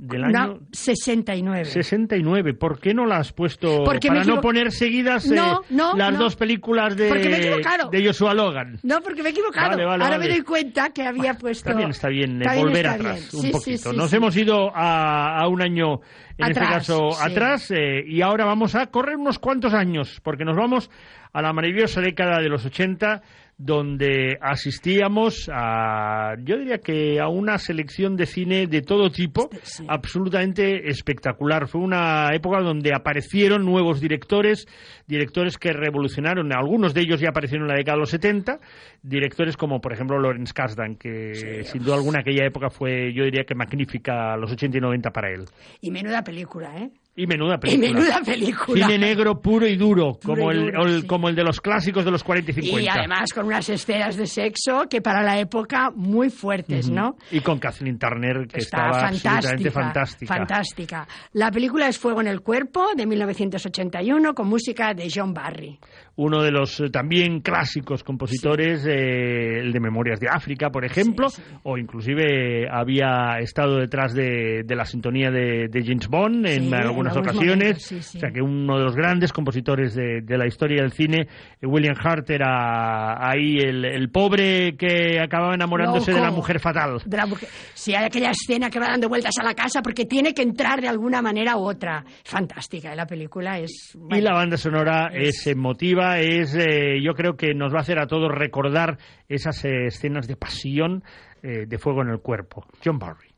Del 0.05 0.21
No, 0.33 0.39
año 0.39 0.59
69. 0.73 1.63
69. 1.65 2.53
¿Por 2.55 2.77
qué 2.79 2.93
no 2.93 3.05
la 3.05 3.17
has 3.19 3.31
puesto 3.31 3.83
Porque 3.85 4.09
para 4.09 4.25
no 4.25 4.41
poner 4.41 4.71
seguidas 4.73 5.31
eh, 5.31 5.35
No, 5.35 5.61
no, 5.69 5.95
las 5.95 6.11
no. 6.11 6.19
dos 6.19 6.35
películas 6.35 6.97
de, 6.97 7.07
Porque 7.07 7.29
me 7.29 7.39
de 7.39 8.05
Joshua 8.05 8.33
Logan? 8.33 8.79
No, 8.83 8.99
porque 9.01 9.23
me 9.23 9.29
he 9.29 9.31
equivocado. 9.31 9.69
Vale, 9.69 9.85
vale, 9.85 10.03
Ahora 10.03 10.17
vale. 10.17 10.29
me 10.29 10.35
doy 10.35 10.43
cuenta 10.43 10.89
que 10.89 11.03
había 11.03 11.35
puesto. 11.35 11.69
Está 11.69 11.77
bien, 11.77 11.89
está 11.91 12.09
bien 12.09 12.31
eh, 12.33 12.39
Está 12.41 12.53
bien, 12.53 12.65
volver 12.65 12.85
está 12.85 12.95
atrás 12.97 13.29
bien. 13.31 13.45
un 13.45 13.51
poquito. 13.51 13.77
sí, 13.77 13.89
sí, 13.91 13.97
Nos 13.97 14.11
hemos 14.13 14.35
ido 14.35 14.75
a, 14.75 15.39
a 15.39 15.47
un 15.47 15.61
año 15.61 16.01
en 16.37 16.47
este 16.47 16.59
Atrás, 16.59 16.69
caso 16.73 17.11
sí. 17.11 17.23
atrás, 17.23 17.71
eh, 17.71 18.03
y 18.05 18.21
ahora 18.21 18.43
vamos 18.43 18.75
a 18.75 18.87
correr 18.87 19.15
unos 19.15 19.39
cuantos 19.39 19.73
años, 19.73 20.19
porque 20.23 20.43
nos 20.43 20.57
vamos 20.57 20.89
a 21.31 21.41
la 21.41 21.53
maravillosa 21.53 22.01
década 22.01 22.41
de 22.41 22.49
los 22.49 22.65
80, 22.65 23.21
donde 23.57 24.37
asistíamos 24.41 25.49
a, 25.53 26.35
yo 26.43 26.57
diría 26.57 26.79
que 26.79 27.19
a 27.19 27.27
una 27.27 27.57
selección 27.57 28.15
de 28.15 28.25
cine 28.25 28.67
de 28.67 28.81
todo 28.81 29.09
tipo, 29.09 29.49
sí. 29.63 29.85
absolutamente 29.87 30.89
espectacular. 30.89 31.67
Fue 31.67 31.81
una 31.81 32.29
época 32.33 32.61
donde 32.61 32.93
aparecieron 32.93 33.65
nuevos 33.65 34.01
directores, 34.01 34.67
directores 35.07 35.57
que 35.57 35.71
revolucionaron, 35.71 36.51
algunos 36.53 36.93
de 36.93 37.01
ellos 37.01 37.19
ya 37.19 37.29
aparecieron 37.29 37.65
en 37.65 37.73
la 37.73 37.77
década 37.77 37.95
de 37.95 38.01
los 38.01 38.09
70, 38.09 38.59
directores 39.01 39.57
como 39.57 39.79
por 39.79 39.93
ejemplo 39.93 40.19
Lawrence 40.19 40.53
Kasdan, 40.53 40.95
que 40.95 41.63
sin 41.65 41.83
duda 41.83 41.95
alguna 41.95 42.19
aquella 42.19 42.45
época 42.45 42.69
fue, 42.69 43.13
yo 43.13 43.23
diría 43.23 43.43
que 43.43 43.55
magnífica, 43.55 44.35
los 44.37 44.51
80 44.51 44.77
y 44.77 44.81
90 44.81 45.11
para 45.11 45.31
él. 45.31 45.45
Y 45.81 45.91
menuda 45.91 46.23
película, 46.23 46.75
¿eh? 46.77 46.91
Y 47.15 47.27
menuda 47.27 47.55
Y 47.55 47.57
película. 47.59 47.87
menuda 47.93 48.21
película. 48.25 48.85
Cine 48.87 48.97
negro 48.97 49.39
puro 49.39 49.67
y 49.67 49.75
duro, 49.77 50.13
Puro 50.19 50.35
como, 50.41 50.51
y 50.51 50.55
el, 50.55 50.65
duro, 50.71 50.85
el- 50.87 51.01
sí. 51.01 51.07
como 51.07 51.29
el 51.29 51.35
de 51.35 51.43
los 51.43 51.61
clásicos 51.61 52.03
de 52.03 52.09
los 52.09 52.23
40 52.23 52.49
y 52.49 52.53
50. 52.55 52.81
Y 52.81 52.87
además 52.87 53.31
con 53.33 53.45
unas 53.45 53.69
escenas 53.69 54.17
de 54.17 54.25
sexo 54.25 54.87
que 54.89 54.99
para 55.01 55.21
la 55.21 55.37
época 55.39 55.91
muy 55.95 56.31
fuertes, 56.31 56.89
¿no? 56.89 57.15
Y 57.29 57.41
con 57.41 57.59
Kathleen 57.59 57.99
Turner, 57.99 58.47
que 58.47 58.57
Está 58.59 58.87
estaba 58.87 59.07
absolutamente 59.09 59.69
fantástica, 59.69 60.33
fantástica. 60.33 60.33
fantástica. 60.35 61.07
La 61.33 61.51
película 61.51 61.87
es 61.87 61.99
Fuego 61.99 62.21
en 62.21 62.27
el 62.27 62.41
Cuerpo, 62.41 62.87
de 62.97 63.05
1981, 63.05 64.33
con 64.33 64.47
música 64.47 64.95
de 64.95 65.07
John 65.13 65.33
Barry. 65.35 65.77
Uno 66.15 66.43
de 66.43 66.51
los 66.51 66.79
eh, 66.79 66.89
también 66.91 67.41
clásicos 67.41 68.03
compositores, 68.03 68.85
eh, 68.85 69.59
el 69.61 69.71
de 69.73 69.79
Memorias 69.79 70.19
de 70.19 70.27
África, 70.29 70.69
por 70.69 70.85
ejemplo, 70.85 71.29
Sí, 71.29 71.41
sí. 71.41 71.53
o 71.63 71.77
inclusive 71.77 72.67
había 72.69 73.39
estado 73.39 73.77
detrás 73.79 74.13
de, 74.13 74.61
de 74.63 74.75
la 74.75 74.85
sintonía 74.85 75.31
de, 75.31 75.67
de 75.69 75.83
James 75.83 76.07
Bond 76.07 76.45
en 76.45 76.61
Sí, 76.63 76.67
en 76.67 76.73
algunas 76.75 77.13
algunos 77.15 77.17
ocasiones. 77.17 77.57
momentos, 77.57 77.83
sí, 77.83 78.01
sí. 78.03 78.17
O 78.17 78.19
sea 78.21 78.31
que 78.31 78.41
uno 78.41 78.77
de 78.77 78.83
los 78.83 78.95
grandes 78.95 79.33
compositores 79.33 79.95
de, 79.95 80.21
de 80.21 80.37
la 80.37 80.45
historia 80.45 80.81
del 80.83 80.91
cine, 80.91 81.27
eh, 81.61 81.65
William 81.65 81.95
Hart, 81.99 82.29
era 82.29 83.27
ahí 83.27 83.57
el, 83.57 83.83
el 83.83 84.09
pobre 84.09 84.75
que 84.77 85.19
acababa 85.19 85.55
enamorándose 85.55 86.11
de 86.13 86.19
la 86.19 86.27
Loco. 86.27 86.37
mujer 86.37 86.59
fatal. 86.59 86.99
De 87.05 87.17
la 87.17 87.25
mujer. 87.25 87.49
Sí, 87.73 87.95
hay 87.95 88.05
aquella 88.05 88.29
escena 88.31 88.69
que 88.69 88.79
va 88.79 88.87
dando 88.87 89.09
vueltas 89.09 89.33
a 89.39 89.43
la 89.43 89.53
casa 89.55 89.81
porque 89.81 90.05
tiene 90.05 90.33
que 90.33 90.43
entrar 90.43 90.79
de 90.79 90.87
alguna 90.89 91.21
manera 91.23 91.57
u 91.57 91.61
otra. 91.67 92.03
Fantástica, 92.23 92.93
¿eh? 92.93 92.95
la 92.95 93.07
película 93.07 93.57
es... 93.57 93.95
Y 93.95 93.97
bueno, 93.97 94.23
la 94.29 94.33
banda 94.35 94.57
sonora 94.57 95.09
es- 95.11 95.23
es, 95.39 95.47
emotiva, 95.47 96.02
es, 96.19 96.55
eh, 96.55 97.01
yo 97.01 97.13
creo 97.13 97.35
que 97.35 97.53
nos 97.53 97.73
va 97.73 97.79
a 97.79 97.81
hacer 97.81 97.99
a 97.99 98.07
todos 98.07 98.31
recordar 98.31 98.97
esas 99.27 99.63
eh, 99.65 99.87
escenas 99.87 100.27
de 100.27 100.35
pasión, 100.35 101.03
eh, 101.41 101.65
de 101.67 101.77
fuego 101.77 102.01
en 102.01 102.09
el 102.09 102.19
cuerpo. 102.19 102.65
John 102.83 102.99
Barry. 102.99 103.32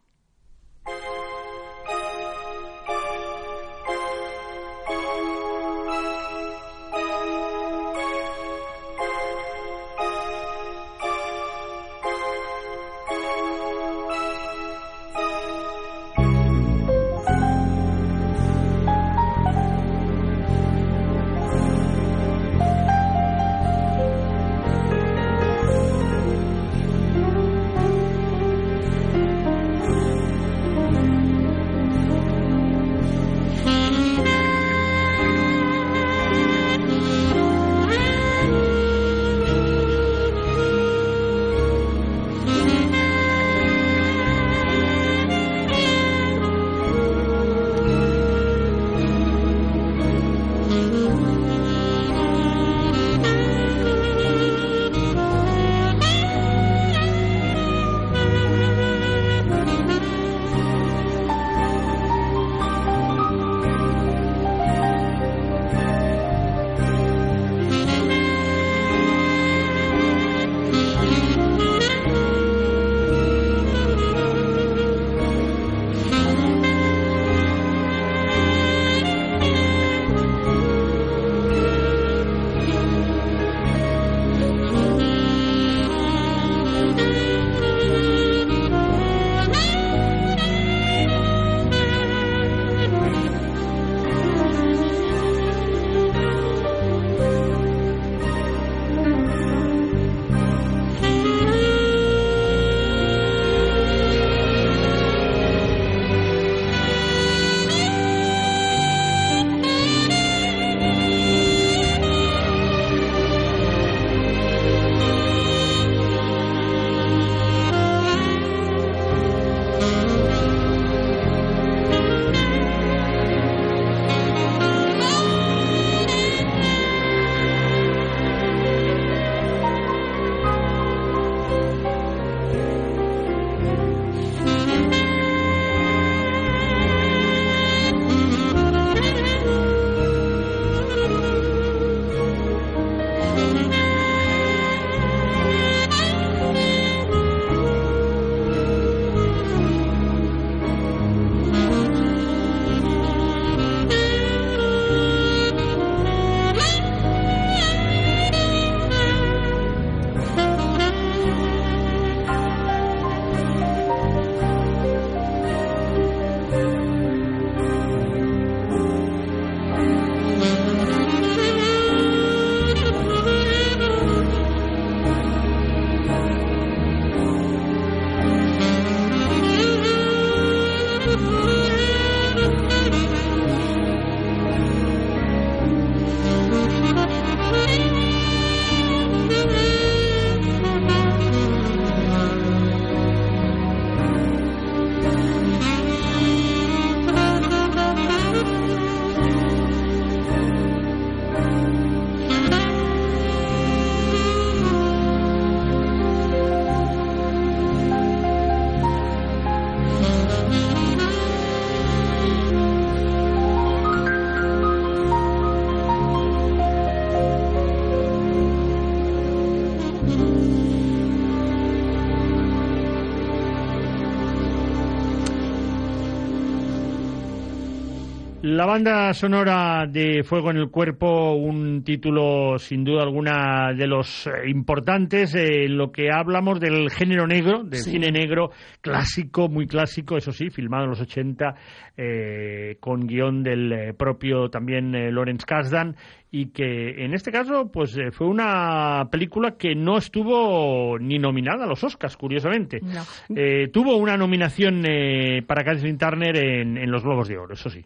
La 228.66 228.72
banda 228.72 229.14
sonora 229.14 229.86
de 229.88 230.24
Fuego 230.24 230.50
en 230.50 230.58
el 230.58 230.72
Cuerpo, 230.72 231.36
un 231.36 231.84
título 231.84 232.58
sin 232.58 232.84
duda 232.84 233.04
alguna 233.04 233.72
de 233.78 233.86
los 233.86 234.26
eh, 234.26 234.50
importantes, 234.50 235.36
eh, 235.36 235.66
en 235.66 235.78
lo 235.78 235.92
que 235.92 236.10
hablamos 236.12 236.60
del 236.60 236.90
género 236.90 237.28
negro, 237.28 237.64
del 237.64 237.80
Sí. 237.82 237.92
cine 237.92 238.12
negro 238.12 238.50
clásico, 238.82 239.50
muy 239.50 239.68
clásico, 239.68 240.18
eso 240.18 240.32
sí, 240.32 240.50
filmado 240.50 240.86
en 240.86 240.90
los 240.90 241.00
80, 241.02 241.54
eh, 241.96 242.78
con 242.80 243.06
guion 243.06 243.44
del 243.44 243.72
eh, 243.72 243.94
propio 243.94 244.50
también 244.50 244.96
eh, 244.96 245.12
Lawrence 245.12 245.46
Kasdan, 245.46 245.96
y 246.36 246.48
que 246.48 247.06
en 247.06 247.14
este 247.14 247.32
caso 247.32 247.72
pues 247.72 247.96
eh, 247.96 248.12
fue 248.12 248.28
una 248.28 249.08
película 249.10 249.56
que 249.58 249.74
no 249.74 249.98
estuvo 249.98 251.00
ni 251.00 251.18
nominada 251.18 251.64
a 251.64 251.68
los 251.68 251.82
Oscars, 251.82 252.18
curiosamente. 252.18 252.82
No. 252.82 253.04
Eh, 253.34 253.70
tuvo 253.72 253.96
una 253.96 254.18
nominación 254.18 254.84
eh, 254.86 255.44
para 255.48 255.64
Kathleen 255.64 255.98
Turner 255.98 256.36
en, 256.36 256.78
en 256.78 256.92
los 256.92 257.04
Globos 257.04 257.30
de 257.30 257.38
Oro, 257.38 257.54
eso 257.54 257.70
sí. 257.70 257.80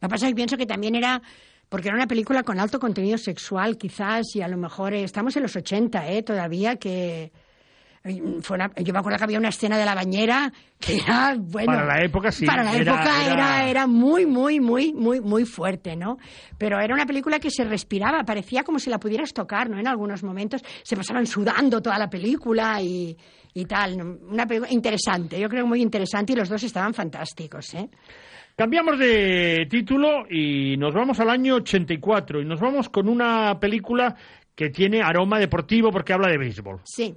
Lo 0.00 0.08
que 0.08 0.10
pasa 0.10 0.26
es 0.26 0.32
que 0.32 0.36
pienso 0.36 0.56
que 0.56 0.66
también 0.66 0.96
era 0.96 1.22
porque 1.72 1.88
era 1.88 1.96
una 1.96 2.06
película 2.06 2.42
con 2.42 2.60
alto 2.60 2.78
contenido 2.78 3.16
sexual, 3.16 3.78
quizás, 3.78 4.36
y 4.36 4.42
a 4.42 4.48
lo 4.48 4.58
mejor 4.58 4.92
eh, 4.92 5.04
estamos 5.04 5.34
en 5.36 5.44
los 5.44 5.56
80, 5.56 6.06
¿eh? 6.10 6.22
Todavía 6.22 6.76
que. 6.76 7.32
Fue 8.40 8.56
una- 8.56 8.70
yo 8.76 8.92
me 8.92 8.98
acuerdo 8.98 9.16
que 9.18 9.24
había 9.24 9.38
una 9.38 9.50
escena 9.50 9.78
de 9.78 9.84
la 9.84 9.94
bañera 9.94 10.52
que 10.80 10.96
era, 10.96 11.36
bueno... 11.38 11.72
Para 11.72 11.86
la 11.86 12.02
época, 12.04 12.32
sí, 12.32 12.44
Para 12.44 12.64
la 12.64 12.72
era- 12.74 12.94
época 12.94 13.24
era- 13.26 13.32
era, 13.60 13.70
era 13.70 13.86
muy, 13.86 14.26
muy, 14.26 14.58
muy, 14.58 14.92
muy, 14.92 15.20
muy 15.20 15.44
fuerte, 15.44 15.94
¿no? 15.94 16.18
Pero 16.58 16.80
era 16.80 16.94
una 16.94 17.06
película 17.06 17.38
que 17.38 17.50
se 17.50 17.62
respiraba, 17.64 18.24
parecía 18.24 18.64
como 18.64 18.80
si 18.80 18.90
la 18.90 18.98
pudieras 18.98 19.32
tocar, 19.32 19.70
¿no? 19.70 19.78
En 19.78 19.86
algunos 19.86 20.24
momentos 20.24 20.62
se 20.82 20.96
pasaban 20.96 21.26
sudando 21.26 21.80
toda 21.80 21.96
la 21.98 22.10
película 22.10 22.82
y, 22.82 23.16
y 23.54 23.64
tal. 23.66 24.00
Una 24.28 24.46
película 24.46 24.72
interesante, 24.72 25.38
yo 25.38 25.48
creo 25.48 25.64
muy 25.66 25.80
interesante 25.80 26.32
y 26.32 26.36
los 26.36 26.48
dos 26.48 26.62
estaban 26.64 26.94
fantásticos, 26.94 27.72
¿eh? 27.74 27.88
Cambiamos 28.56 28.98
de 28.98 29.66
título 29.70 30.26
y 30.28 30.76
nos 30.76 30.92
vamos 30.92 31.18
al 31.20 31.30
año 31.30 31.54
84 31.56 32.42
y 32.42 32.44
nos 32.44 32.60
vamos 32.60 32.88
con 32.90 33.08
una 33.08 33.58
película 33.60 34.14
que 34.54 34.68
tiene 34.68 35.00
aroma 35.00 35.38
deportivo 35.38 35.90
porque 35.90 36.12
habla 36.12 36.28
de 36.28 36.36
béisbol. 36.36 36.80
Sí. 36.84 37.14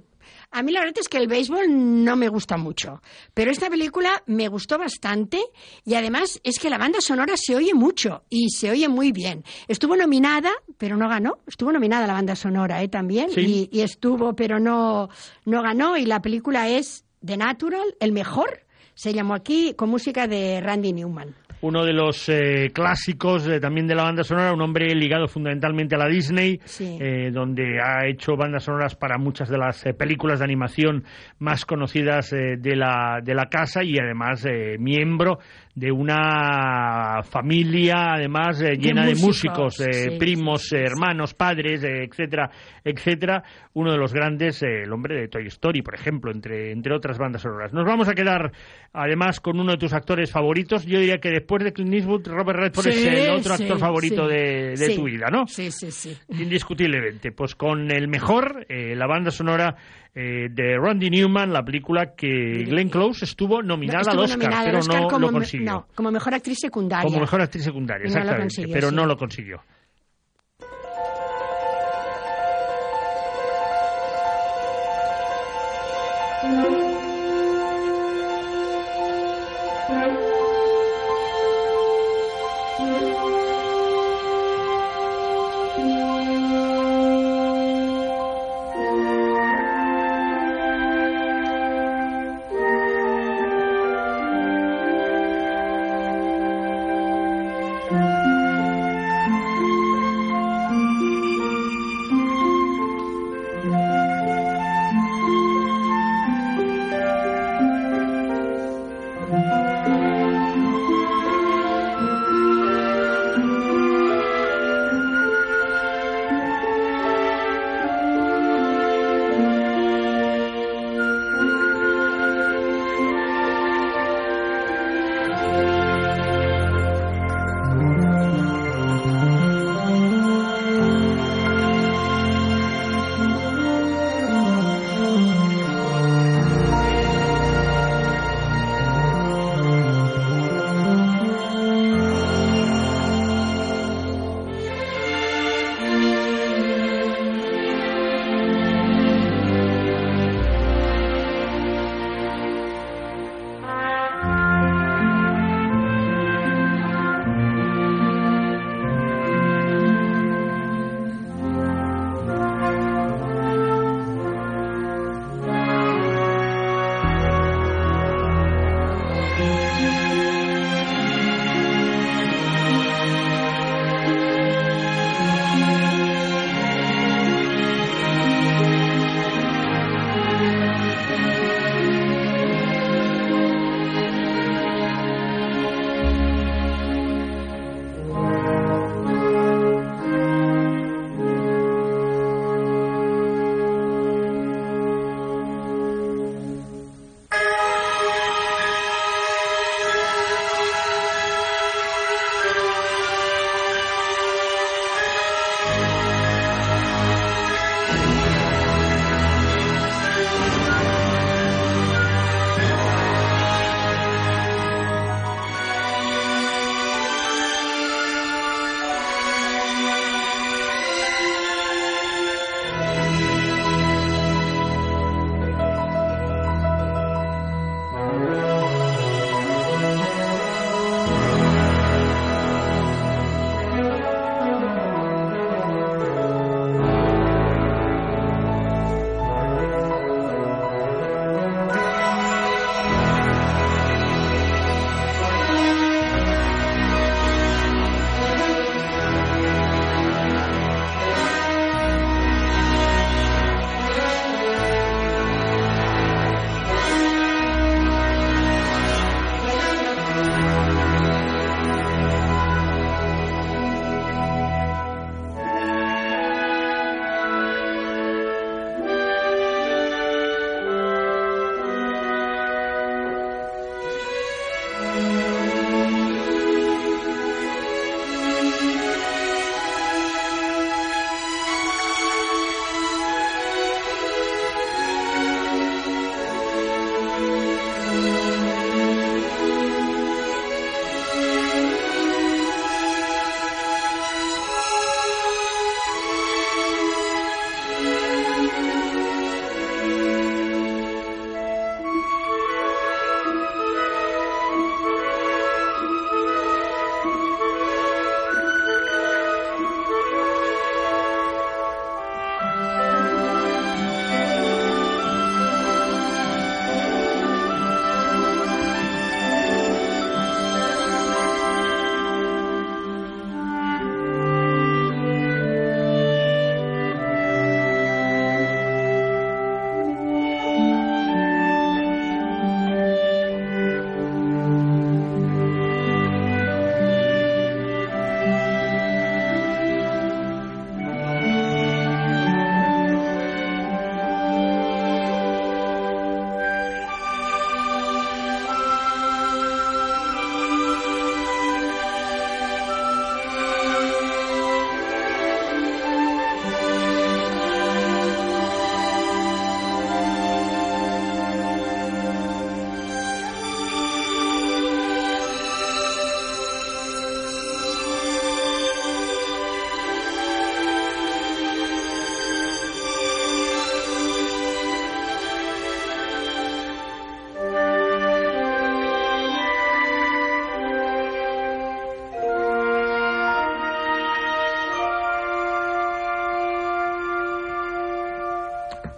A 0.50 0.62
mí 0.62 0.72
la 0.72 0.80
verdad 0.80 0.98
es 1.00 1.08
que 1.08 1.18
el 1.18 1.26
béisbol 1.28 1.66
no 2.04 2.16
me 2.16 2.28
gusta 2.28 2.56
mucho, 2.56 3.02
pero 3.34 3.50
esta 3.50 3.68
película 3.68 4.22
me 4.26 4.48
gustó 4.48 4.78
bastante 4.78 5.40
y 5.84 5.94
además 5.94 6.40
es 6.44 6.58
que 6.58 6.70
la 6.70 6.78
banda 6.78 7.00
sonora 7.00 7.34
se 7.36 7.54
oye 7.56 7.74
mucho 7.74 8.24
y 8.30 8.48
se 8.50 8.70
oye 8.70 8.88
muy 8.88 9.12
bien. 9.12 9.44
Estuvo 9.68 9.96
nominada, 9.96 10.50
pero 10.78 10.96
no 10.96 11.08
ganó. 11.08 11.38
Estuvo 11.46 11.72
nominada 11.72 12.06
la 12.06 12.12
banda 12.14 12.36
sonora 12.36 12.82
¿eh? 12.82 12.88
también 12.88 13.30
Sí. 13.30 13.68
y, 13.72 13.78
y 13.78 13.82
estuvo, 13.82 14.34
pero 14.34 14.58
no, 14.58 15.08
no 15.44 15.62
ganó 15.62 15.96
y 15.96 16.04
la 16.06 16.22
película 16.22 16.68
es 16.68 17.04
The 17.24 17.36
Natural, 17.36 17.94
el 18.00 18.12
mejor. 18.12 18.64
Se 18.94 19.12
llamó 19.12 19.34
aquí 19.34 19.74
con 19.74 19.90
música 19.90 20.26
de 20.26 20.60
Randy 20.62 20.92
Newman. 20.94 21.34
Uno 21.62 21.84
de 21.84 21.92
los 21.94 22.28
eh, 22.28 22.70
clásicos 22.72 23.46
eh, 23.48 23.58
también 23.60 23.86
de 23.86 23.94
la 23.94 24.02
banda 24.04 24.22
sonora, 24.22 24.52
un 24.52 24.60
hombre 24.60 24.94
ligado 24.94 25.26
fundamentalmente 25.26 25.94
a 25.94 25.98
la 25.98 26.06
Disney, 26.06 26.60
Sí. 26.64 26.98
eh, 27.00 27.30
donde 27.32 27.80
ha 27.80 28.06
hecho 28.06 28.36
bandas 28.36 28.64
sonoras 28.64 28.94
para 28.94 29.16
muchas 29.18 29.48
de 29.48 29.56
las 29.58 29.84
eh, 29.86 29.94
películas 29.94 30.38
de 30.40 30.44
animación 30.44 31.04
más 31.38 31.64
conocidas 31.64 32.32
eh, 32.34 32.56
de, 32.58 32.76
la, 32.76 33.20
de 33.22 33.34
la 33.34 33.46
casa 33.46 33.82
y 33.82 33.98
además 33.98 34.44
eh, 34.44 34.76
miembro 34.78 35.38
de 35.76 35.92
una 35.92 37.22
familia 37.22 38.14
además 38.14 38.62
eh, 38.62 38.76
llena 38.78 39.04
de 39.04 39.14
músicos, 39.14 39.78
músicos, 39.78 39.80
eh, 39.80 40.10
sí, 40.10 40.18
primos, 40.18 40.72
hermanos, 40.72 41.34
padres, 41.34 41.84
eh, 41.84 42.04
etcétera, 42.04 42.50
etcétera. 42.82 43.42
Uno 43.74 43.92
de 43.92 43.98
los 43.98 44.14
grandes, 44.14 44.62
eh, 44.62 44.84
el 44.84 44.92
hombre 44.92 45.20
de 45.20 45.28
Toy 45.28 45.46
Story, 45.48 45.82
por 45.82 45.94
ejemplo, 45.94 46.32
entre, 46.32 46.72
entre 46.72 46.94
otras 46.94 47.18
bandas 47.18 47.42
sonoras. 47.42 47.74
Nos 47.74 47.84
vamos 47.84 48.08
a 48.08 48.14
quedar 48.14 48.52
además 48.94 49.38
con 49.40 49.60
uno 49.60 49.72
de 49.72 49.76
tus 49.76 49.92
actores 49.92 50.32
favoritos. 50.32 50.86
Yo 50.86 50.98
diría 50.98 51.18
que 51.18 51.28
después 51.28 51.62
de 51.62 51.74
Clint 51.74 51.92
Eastwood, 51.92 52.26
Robert 52.26 52.58
Redford 52.58 52.86
es 52.86 53.06
el 53.06 53.30
otro 53.30 53.54
sí, 53.54 53.64
actor 53.64 53.78
favorito 53.78 54.26
de, 54.26 54.76
de 54.78 54.96
tu 54.96 55.04
vida, 55.04 55.26
¿no? 55.30 55.46
Sí, 55.46 55.70
sí, 55.70 55.90
sí. 55.90 56.16
Indiscutiblemente. 56.30 57.32
Pues 57.32 57.54
con 57.54 57.90
el 57.90 58.08
mejor, 58.08 58.64
eh, 58.70 58.96
la 58.96 59.06
banda 59.06 59.30
sonora 59.30 59.76
eh, 60.18 60.48
de 60.50 60.78
Randy 60.78 61.10
Newman, 61.10 61.52
la 61.52 61.62
película 61.62 62.14
que 62.16 62.64
Glenn 62.64 62.88
Close 62.88 63.26
estuvo 63.26 63.62
nominada, 63.62 64.00
estuvo 64.00 64.22
al, 64.22 64.24
Oscar, 64.24 64.38
nominada 64.38 64.70
al 64.70 64.76
Oscar, 64.76 64.94
pero 64.94 65.02
no 65.04 65.10
como 65.10 65.26
lo 65.26 65.32
consiguió. 65.32 65.70
No, 65.70 65.86
como 65.94 66.10
mejor 66.10 66.34
actriz 66.34 66.58
secundaria. 66.58 67.04
Como 67.04 67.20
mejor 67.20 67.42
actriz 67.42 67.64
secundaria, 67.64 68.06
exactamente, 68.06 68.62
no 68.66 68.72
pero 68.72 68.88
sí. 68.88 68.94
no 68.94 69.04
lo 69.04 69.16
consiguió. 69.18 69.62
No. 76.44 76.75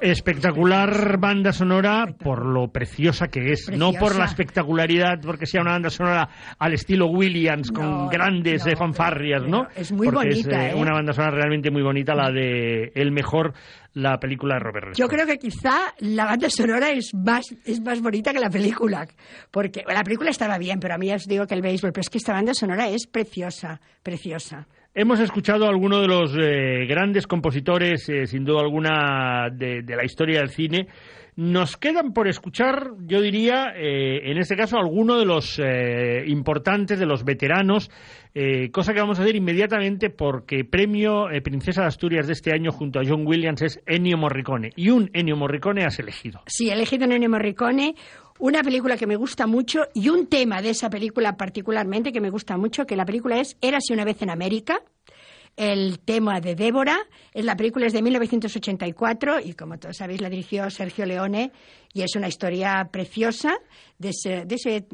Espectacular 0.00 1.18
banda 1.18 1.52
sonora 1.52 2.06
por 2.18 2.44
lo 2.46 2.68
preciosa 2.68 3.28
que 3.28 3.52
es, 3.52 3.70
no 3.70 3.92
por 3.92 4.16
la 4.16 4.24
espectacularidad, 4.24 5.20
porque 5.20 5.46
sea 5.46 5.60
una 5.60 5.72
banda 5.72 5.90
sonora 5.90 6.28
al 6.58 6.72
estilo 6.74 7.06
Williams 7.06 7.70
con 7.70 7.84
No, 7.84 8.08
grandes 8.08 8.64
no, 8.64 8.72
eh, 8.72 8.76
fanfarrias, 8.76 9.42
pero 9.42 9.50
¿no? 9.50 9.68
es 9.74 9.92
muy 9.92 10.06
Porque 10.06 10.28
bonita, 10.28 10.66
eh, 10.66 10.70
¿eh? 10.70 10.74
Una 10.74 10.92
banda 10.92 11.12
sonora 11.12 11.36
realmente 11.36 11.70
muy 11.70 11.82
bonita, 11.82 12.14
la 12.14 12.30
de 12.30 12.92
El 12.94 13.12
Mejor, 13.12 13.54
la 13.94 14.18
película 14.18 14.54
de 14.54 14.60
Robert 14.60 14.84
Redford. 14.86 14.98
Yo 14.98 15.08
creo 15.08 15.26
que 15.26 15.38
quizá 15.38 15.94
la 15.98 16.24
banda 16.24 16.48
sonora 16.50 16.90
es 16.90 17.12
más, 17.14 17.46
es 17.64 17.80
más 17.80 18.00
bonita 18.00 18.32
que 18.32 18.40
la 18.40 18.50
película. 18.50 19.06
Porque 19.50 19.82
la 19.86 20.02
película 20.02 20.30
estaba 20.30 20.58
bien, 20.58 20.78
pero 20.80 20.94
a 20.94 20.98
mí 20.98 21.08
ya 21.08 21.16
os 21.16 21.26
digo 21.26 21.46
que 21.46 21.54
el 21.54 21.62
béisbol, 21.62 21.92
pero 21.92 22.02
es 22.02 22.10
que 22.10 22.18
esta 22.18 22.32
banda 22.32 22.54
sonora 22.54 22.88
es 22.88 23.06
preciosa, 23.06 23.80
preciosa. 24.02 24.66
Hemos 25.00 25.20
escuchado 25.20 25.64
a 25.64 25.68
algunos 25.68 26.00
de 26.00 26.08
los 26.08 26.34
eh, 26.36 26.84
grandes 26.88 27.28
compositores, 27.28 28.08
eh, 28.08 28.26
sin 28.26 28.44
duda 28.44 28.62
alguna, 28.62 29.48
de, 29.48 29.84
la 29.86 30.04
historia 30.04 30.40
del 30.40 30.48
cine. 30.48 30.88
Nos 31.36 31.76
quedan 31.76 32.12
por 32.12 32.26
escuchar, 32.26 32.94
yo 33.06 33.20
diría, 33.20 33.66
eh, 33.76 34.28
en 34.28 34.38
este 34.38 34.56
caso, 34.56 34.76
algunos 34.76 35.20
de 35.20 35.24
los 35.24 35.60
eh, 35.60 36.24
importantes, 36.26 36.98
de 36.98 37.06
los 37.06 37.22
veteranos, 37.24 37.92
eh, 38.34 38.70
cosa 38.70 38.92
que 38.92 39.00
vamos 39.00 39.18
a 39.18 39.22
hacer 39.22 39.36
inmediatamente 39.36 40.10
porque 40.10 40.64
premio 40.64 41.30
eh, 41.30 41.40
Princesa 41.42 41.82
de 41.82 41.88
Asturias 41.88 42.26
de 42.26 42.34
este 42.34 42.52
año 42.52 42.72
junto 42.72 43.00
a 43.00 43.02
John 43.04 43.26
Williams 43.26 43.62
es 43.62 43.80
Ennio 43.86 44.18
Morricone. 44.18 44.70
Y 44.76 44.90
un 44.90 45.10
Ennio 45.12 45.36
Morricone 45.36 45.84
has 45.84 45.98
elegido. 45.98 46.42
Sí, 46.46 46.70
he 46.70 46.72
elegido 46.72 47.04
a 47.04 47.14
Ennio 47.14 47.30
Morricone, 47.30 47.94
una 48.38 48.62
película 48.62 48.96
que 48.96 49.06
me 49.06 49.16
gusta 49.16 49.46
mucho 49.46 49.88
y 49.94 50.08
un 50.08 50.26
tema 50.26 50.62
de 50.62 50.70
esa 50.70 50.90
película 50.90 51.36
particularmente 51.36 52.12
que 52.12 52.20
me 52.20 52.30
gusta 52.30 52.56
mucho, 52.56 52.86
que 52.86 52.96
la 52.96 53.04
película 53.04 53.40
es 53.40 53.56
Érase 53.60 53.92
una 53.92 54.04
vez 54.04 54.22
en 54.22 54.30
América. 54.30 54.82
El 55.56 55.98
tema 55.98 56.40
de 56.40 56.54
Débora, 56.54 56.96
la 57.34 57.56
película 57.56 57.86
es 57.86 57.92
de 57.92 58.00
1984 58.00 59.40
y 59.40 59.54
como 59.54 59.76
todos 59.76 59.96
sabéis 59.96 60.20
la 60.20 60.30
dirigió 60.30 60.70
Sergio 60.70 61.04
Leone 61.04 61.50
y 61.92 62.02
es 62.02 62.14
una 62.14 62.28
historia 62.28 62.88
preciosa 62.92 63.58
de 63.98 64.10
ese, 64.10 64.44
de 64.44 64.54
ese 64.54 64.86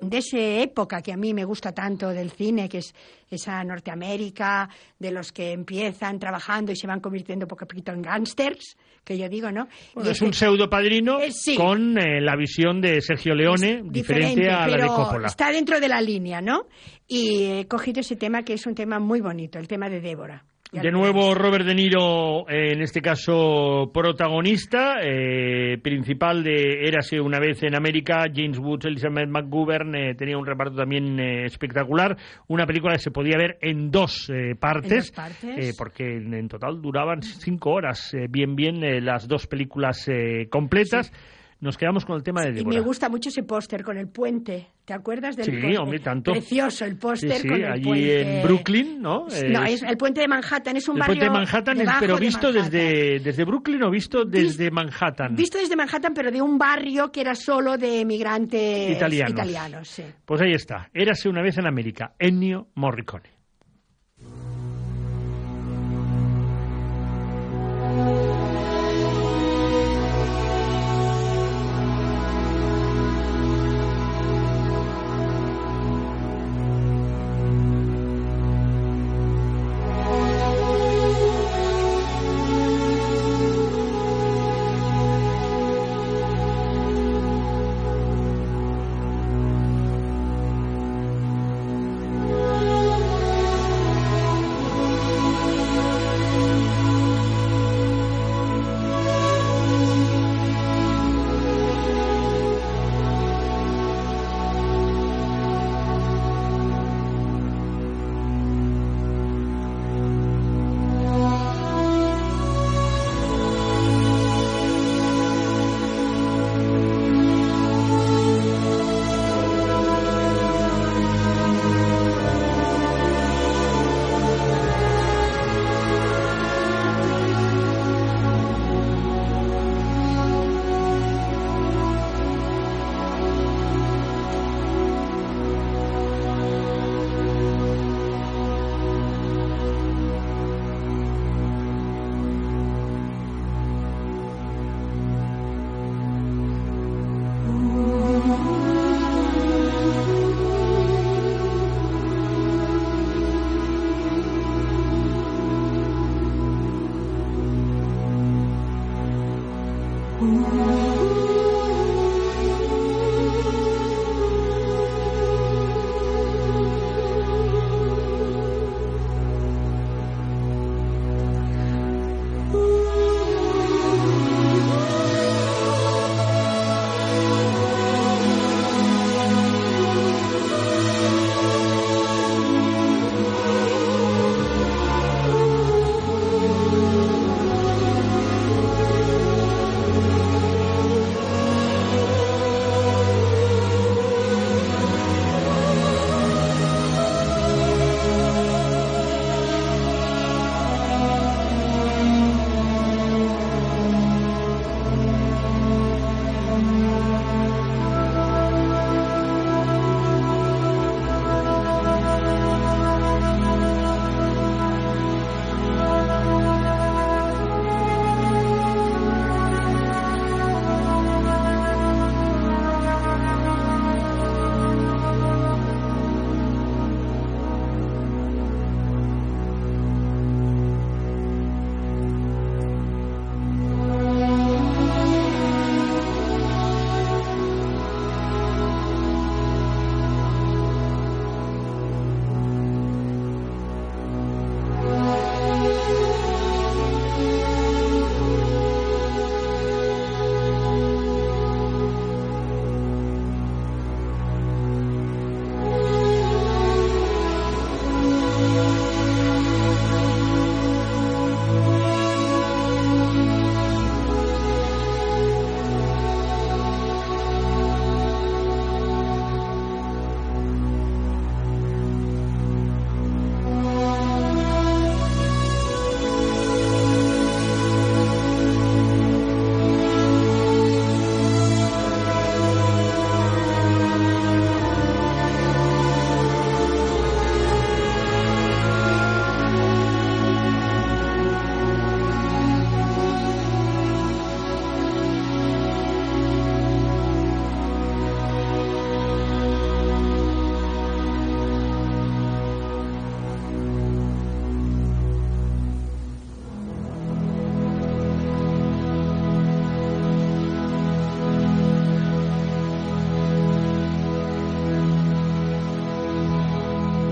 de 0.00 0.18
esa 0.18 0.38
época 0.38 1.02
que 1.02 1.12
a 1.12 1.16
mí 1.16 1.34
me 1.34 1.44
gusta 1.44 1.72
tanto 1.72 2.10
del 2.10 2.30
cine, 2.30 2.68
que 2.68 2.78
es 2.78 2.94
esa 3.28 3.64
Norteamérica, 3.64 4.68
de 4.96 5.10
los 5.10 5.32
que 5.32 5.50
empiezan 5.50 6.20
trabajando 6.20 6.70
y 6.70 6.76
se 6.76 6.86
van 6.86 7.00
convirtiendo 7.00 7.48
poco 7.48 7.64
a 7.64 7.68
poquito 7.68 7.90
en 7.90 8.02
gángsters, 8.02 8.76
que 9.06 9.16
yo 9.16 9.28
digo, 9.28 9.52
¿no? 9.52 9.68
Bueno, 9.94 10.10
Y 10.10 10.12
es 10.12 10.20
un 10.20 10.34
pseudo 10.34 10.68
padrino 10.68 11.20
Eh, 11.20 11.30
sí. 11.30 11.54
con 11.54 11.96
eh, 11.96 12.20
la 12.20 12.34
visión 12.36 12.80
de 12.80 13.00
Sergio 13.00 13.34
Leone, 13.36 13.82
diferente 13.84 14.50
a 14.50 14.66
la 14.66 14.76
de 14.76 14.86
Coppola. 14.88 15.28
Está 15.28 15.52
dentro 15.52 15.78
de 15.78 15.88
la 15.88 16.00
línea, 16.00 16.40
¿no? 16.40 16.66
Y 17.06 17.44
he 17.44 17.68
cogido 17.68 18.00
ese 18.00 18.16
tema 18.16 18.42
que 18.42 18.54
es 18.54 18.66
un 18.66 18.74
tema 18.74 18.98
muy 18.98 19.20
bonito, 19.20 19.60
el 19.60 19.68
tema 19.68 19.88
de 19.88 20.00
Débora. 20.00 20.44
De 20.72 20.90
nuevo. 20.90 21.34
Robert 21.34 21.64
De 21.64 21.74
Niro, 21.74 22.48
eh, 22.48 22.72
en 22.72 22.82
este 22.82 23.00
caso 23.00 23.90
protagonista, 23.94 24.96
eh, 25.02 25.78
principal 25.82 26.42
de 26.42 26.86
Érase 26.86 27.20
una 27.20 27.38
vez 27.38 27.62
en 27.62 27.74
América, 27.76 28.24
James 28.34 28.58
Woods, 28.58 28.84
Elizabeth 28.86 29.28
McGovern, 29.28 29.94
eh, 29.94 30.14
tenía 30.16 30.36
un 30.36 30.44
reparto 30.44 30.74
también 30.76 31.18
eh, 31.20 31.44
espectacular, 31.46 32.16
una 32.48 32.66
película 32.66 32.94
que 32.94 32.98
se 32.98 33.10
podía 33.10 33.38
ver 33.38 33.58
en 33.62 33.90
dos 33.90 34.28
eh, 34.28 34.54
partes, 34.58 34.92
En 34.92 34.98
dos 34.98 35.10
partes. 35.12 35.76
porque 35.76 36.16
en, 36.16 36.34
en 36.34 36.48
total 36.48 36.82
duraban 36.82 37.22
cinco 37.22 37.70
horas, 37.70 38.14
bien 38.28 38.56
bien 38.56 39.04
las 39.04 39.28
dos 39.28 39.46
películas 39.46 40.06
eh, 40.08 40.48
completas. 40.50 41.12
Nos 41.58 41.78
quedamos 41.78 42.04
con 42.04 42.16
el 42.16 42.22
tema 42.22 42.42
de 42.42 42.50
Y 42.50 42.52
Débora. 42.56 42.76
me 42.76 42.84
gusta 42.84 43.08
mucho 43.08 43.30
ese 43.30 43.42
póster 43.42 43.82
con 43.82 43.96
el 43.96 44.08
puente. 44.08 44.68
¿Te 44.84 44.92
acuerdas 44.92 45.36
del 45.36 45.46
Sí, 45.46 45.76
hombre, 45.76 46.00
tanto. 46.00 46.32
Precioso 46.32 46.84
el 46.84 46.92
Sí, 46.92 46.98
póster 46.98 47.38
sí, 47.38 47.48
con 47.48 47.56
el 47.56 47.72
allí 47.72 47.82
puente. 47.84 48.36
en 48.38 48.42
Brooklyn, 48.46 49.00
¿no? 49.00 49.26
No, 49.48 49.64
es 49.64 49.82
el 49.82 49.96
puente 49.96 50.20
de 50.20 50.28
Manhattan, 50.28 50.76
es 50.76 50.86
un 50.86 50.96
el 50.96 51.00
barrio 51.00 51.14
puente 51.14 51.24
de 51.24 51.30
Manhattan, 51.30 51.80
es- 51.80 51.90
pero 51.98 52.14
de 52.16 52.20
visto 52.20 52.48
Manhattan. 52.48 52.70
desde, 52.70 53.20
desde 53.20 53.44
Brooklyn 53.44 53.82
o 53.84 53.90
visto 53.90 54.24
desde 54.26 54.70
Manhattan. 54.70 55.34
Visto 55.34 55.56
desde 55.58 55.74
Manhattan, 55.76 56.12
pero 56.14 56.30
de 56.30 56.42
un 56.42 56.58
barrio 56.58 57.10
que 57.10 57.22
era 57.22 57.34
solo 57.34 57.78
de 57.78 58.00
emigrantes 58.02 58.90
Italianos. 58.90 59.30
italianos 59.32 59.88
sí. 59.88 60.04
Pues 60.26 60.42
ahí 60.42 60.52
está. 60.52 60.90
Érase 60.92 61.28
una 61.30 61.40
vez 61.42 61.56
en 61.56 61.66
América. 61.66 62.14
Ennio 62.18 62.68
Morricone. 62.74 63.30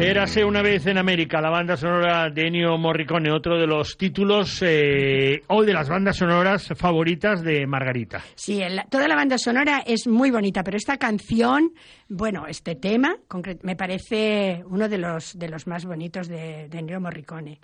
Érase 0.06 0.44
una 0.44 0.60
vez 0.62 0.86
en 0.86 0.98
América, 0.98 1.40
la 1.40 1.50
banda 1.50 1.76
sonora 1.76 2.28
de 2.30 2.46
Ennio 2.46 2.76
Morricone, 2.76 3.30
otro 3.30 3.58
de 3.58 3.66
los 3.66 3.96
títulos 3.96 4.60
eh, 4.62 5.40
o 5.48 5.62
de 5.62 5.72
las 5.72 5.88
bandas 5.88 6.16
sonoras 6.16 6.68
favoritas 6.76 7.42
de 7.42 7.66
Margarita. 7.66 8.22
Sí, 8.34 8.60
el- 8.60 8.82
toda 8.90 9.08
la 9.08 9.16
banda 9.16 9.38
sonora 9.38 9.82
es 9.86 10.06
muy 10.06 10.30
bonita, 10.30 10.62
pero 10.62 10.76
esta 10.76 10.98
canción, 10.98 11.72
bueno, 12.08 12.46
este 12.46 12.74
tema 12.74 13.16
me 13.62 13.76
parece 13.76 14.62
uno 14.68 14.88
de 14.88 14.98
los, 14.98 15.38
de 15.38 15.48
los 15.48 15.66
más 15.66 15.84
bonitos 15.86 16.28
de, 16.28 16.68
de 16.68 16.78
Ennio 16.78 17.00
Morricone. 17.00 17.58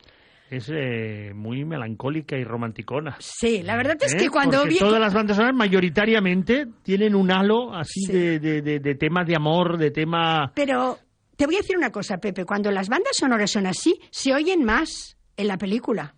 Es 0.50 0.68
eh, 0.74 1.32
muy 1.34 1.64
melancólica 1.64 2.36
y 2.36 2.42
romanticona. 2.42 3.16
Sí, 3.20 3.62
la 3.62 3.76
verdad 3.76 3.96
es 4.00 4.14
¿eh? 4.14 4.16
que 4.16 4.28
cuando 4.30 4.58
Porque 4.58 4.74
vi... 4.74 4.78
todas 4.80 4.98
las 5.00 5.14
bandas 5.14 5.36
sonoras 5.36 5.56
mayoritariamente 5.56 6.66
tienen 6.82 7.14
un 7.14 7.30
halo 7.30 7.72
así 7.72 8.00
Sí. 8.06 8.12
de, 8.12 8.38
de, 8.40 8.62
de, 8.62 8.80
de 8.80 8.94
tema 8.96 9.22
de 9.24 9.36
amor, 9.36 9.78
de 9.78 9.90
tema... 9.92 10.50
Pero 10.54 10.98
te 11.40 11.46
voy 11.46 11.54
a 11.54 11.60
decir 11.60 11.78
una 11.78 11.90
cosa, 11.90 12.18
Pepe, 12.18 12.44
cuando 12.44 12.70
las 12.70 12.90
bandas 12.90 13.16
sonoras 13.18 13.50
son 13.50 13.66
así, 13.66 13.98
se 14.10 14.34
oyen 14.34 14.62
más 14.62 15.16
en 15.38 15.48
la 15.48 15.56
película 15.56 16.14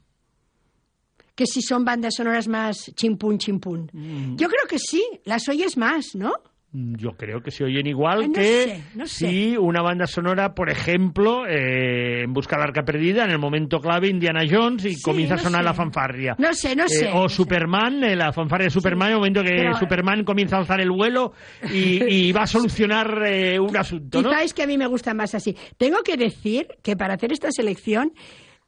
que 1.36 1.46
si 1.46 1.62
son 1.62 1.84
bandas 1.84 2.14
sonoras 2.16 2.48
más 2.48 2.90
chimpún, 2.96 3.38
chimpún. 3.38 3.88
Mm. 3.92 4.34
Yo 4.34 4.48
creo 4.48 4.66
que 4.68 4.80
sí, 4.80 5.00
las 5.24 5.48
oyes 5.48 5.76
más, 5.76 6.16
¿no? 6.16 6.32
Yo 6.74 7.10
creo 7.18 7.42
que 7.42 7.50
se 7.50 7.64
oyen 7.64 7.86
igual 7.86 8.28
no 8.28 8.32
que 8.32 8.42
sé, 8.42 8.82
no 8.94 9.06
si 9.06 9.58
una 9.58 9.82
banda 9.82 10.06
sonora, 10.06 10.54
por 10.54 10.70
ejemplo, 10.70 11.46
eh, 11.46 12.22
en 12.22 12.32
Busca 12.32 12.56
del 12.56 12.64
Arca 12.68 12.82
Perdida, 12.82 13.24
en 13.24 13.30
el 13.30 13.38
momento 13.38 13.78
clave 13.78 14.08
Indiana 14.08 14.40
Jones 14.50 14.86
y 14.86 14.94
Sí, 14.94 15.02
comienza 15.02 15.34
a 15.34 15.36
no 15.36 15.42
sonar 15.42 15.60
sé. 15.60 15.64
la 15.66 15.74
fanfarria. 15.74 16.34
No 16.38 16.54
sé, 16.54 16.74
no 16.74 16.84
Eh, 16.84 16.88
sé, 16.88 17.10
o. 17.12 17.28
Superman, 17.28 18.02
eh, 18.04 18.16
la 18.16 18.32
fanfarria 18.32 18.68
de 18.68 18.70
Superman, 18.70 19.08
en 19.08 19.12
el 19.12 19.18
momento 19.18 19.42
que 19.42 19.50
Pero- 19.50 19.78
Superman 19.78 20.24
comienza 20.24 20.56
a 20.56 20.60
alzar 20.60 20.80
el 20.80 20.90
vuelo 20.90 21.34
y, 21.70 22.02
y 22.28 22.32
va 22.32 22.44
a 22.44 22.46
solucionar 22.46 23.22
eh, 23.26 23.60
un 23.60 23.76
asunto, 23.76 24.22
¿no? 24.22 24.30
Quizá 24.30 24.42
es 24.42 24.54
que 24.54 24.62
a 24.62 24.66
mí 24.66 24.78
me 24.78 24.86
gusta 24.86 25.12
más 25.12 25.34
así. 25.34 25.54
Tengo 25.76 25.98
que 26.02 26.16
decir 26.16 26.68
que 26.82 26.96
para 26.96 27.14
hacer 27.14 27.32
esta 27.32 27.50
selección 27.52 28.14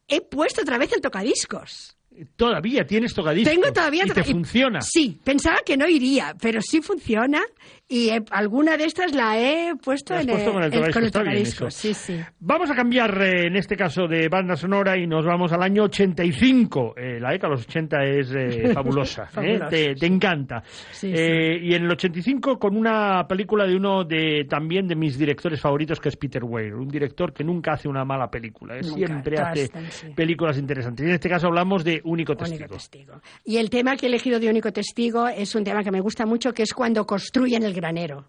he 0.09 0.21
puesto 0.21 0.61
otra 0.61 0.77
vez 0.77 0.93
el 0.93 1.01
tocadiscos. 1.01 1.97
Todavía 2.37 2.87
tienes 2.87 3.13
tocadiscos. 3.13 3.53
Tengo 3.53 3.73
todavía 3.73 4.05
y 4.07 4.11
te 4.11 4.23
funciona. 4.23 4.81
Sí, 4.83 5.19
pensaba 5.25 5.57
que 5.67 5.77
no 5.77 5.89
iría, 5.89 6.33
pero 6.41 6.61
sí 6.61 6.81
funciona 6.81 7.43
y 7.95 8.11
eh, 8.11 8.25
alguna 8.33 8.77
de 8.77 8.87
estas 8.87 9.15
la 9.15 9.39
he 9.39 9.77
puesto 9.77 10.15
en 10.15 10.27
puesto 10.27 10.53
con 10.53 10.65
el 10.65 10.73
está 10.73 10.99
bien 10.99 11.13
tocadiscos. 11.13 11.69
eso. 11.69 11.95
Sí, 11.95 11.95
sí. 11.95 12.21
Vamos 12.41 12.69
a 12.69 12.75
cambiar, 12.75 13.23
eh, 13.23 13.47
en 13.47 13.55
este 13.55 13.77
caso, 13.77 14.09
de 14.09 14.29
banda 14.29 14.57
sonora 14.57 14.99
y 14.99 15.07
nos 15.07 15.25
vamos 15.25 15.53
al 15.53 15.63
año 15.63 15.85
85. 15.85 16.95
Eh, 16.97 17.21
la 17.21 17.31
de 17.31 17.39
los 17.49 17.63
80 17.63 18.05
es 18.05 18.33
eh, 18.35 18.71
fabulosa, 18.75 19.25
¿eh? 19.25 19.27
Fabulosa, 19.31 19.69
te, 19.69 19.95
te 19.95 20.07
encanta. 20.07 20.65
Sí, 20.91 21.13
Eh, 21.15 21.61
Y 21.63 21.75
en 21.75 21.85
el 21.85 21.91
85 21.93 22.59
con 22.59 22.77
una 22.77 23.29
película 23.29 23.65
de 23.65 23.77
uno 23.77 24.03
de 24.03 24.45
también 24.49 24.89
de 24.89 24.97
mis 24.97 25.17
directores 25.17 25.61
favoritos, 25.61 26.01
que 26.01 26.09
es 26.09 26.17
Peter 26.17 26.43
Weir, 26.43 26.75
un 26.75 26.89
director 26.89 27.33
que 27.33 27.45
nunca 27.45 27.75
hace 27.75 27.89
una 27.89 28.05
mala 28.05 28.29
película. 28.29 28.75
Nunca, 28.75 28.97
siempre 28.97 29.39
hace 29.39 29.63
están, 29.65 29.91
sí. 29.93 30.09
películas 30.17 30.59
interesantes. 30.59 31.07
Y 31.07 31.09
en 31.11 31.15
este 31.15 31.29
caso 31.29 31.47
hablamos 31.47 31.85
de 31.85 32.01
Único 32.03 32.35
Testigo. 32.35 32.65
Único 32.65 32.75
testigo. 32.75 33.21
Y 33.45 33.59
el 33.59 33.71
tema 33.71 33.95
que 33.97 34.07
he 34.07 34.09
elegido 34.09 34.41
de 34.41 34.49
único 34.49 34.73
testigo 34.73 35.29
es 35.29 35.55
un 35.55 35.63
tema 35.63 35.85
que 35.85 35.93
me 35.93 36.01
gusta 36.01 36.27
mucho, 36.27 36.53
que 36.53 36.65
es 36.65 36.75
cuando 36.75 37.07
construyen 37.07 37.63
el 37.63 37.84
granero. 37.89 38.24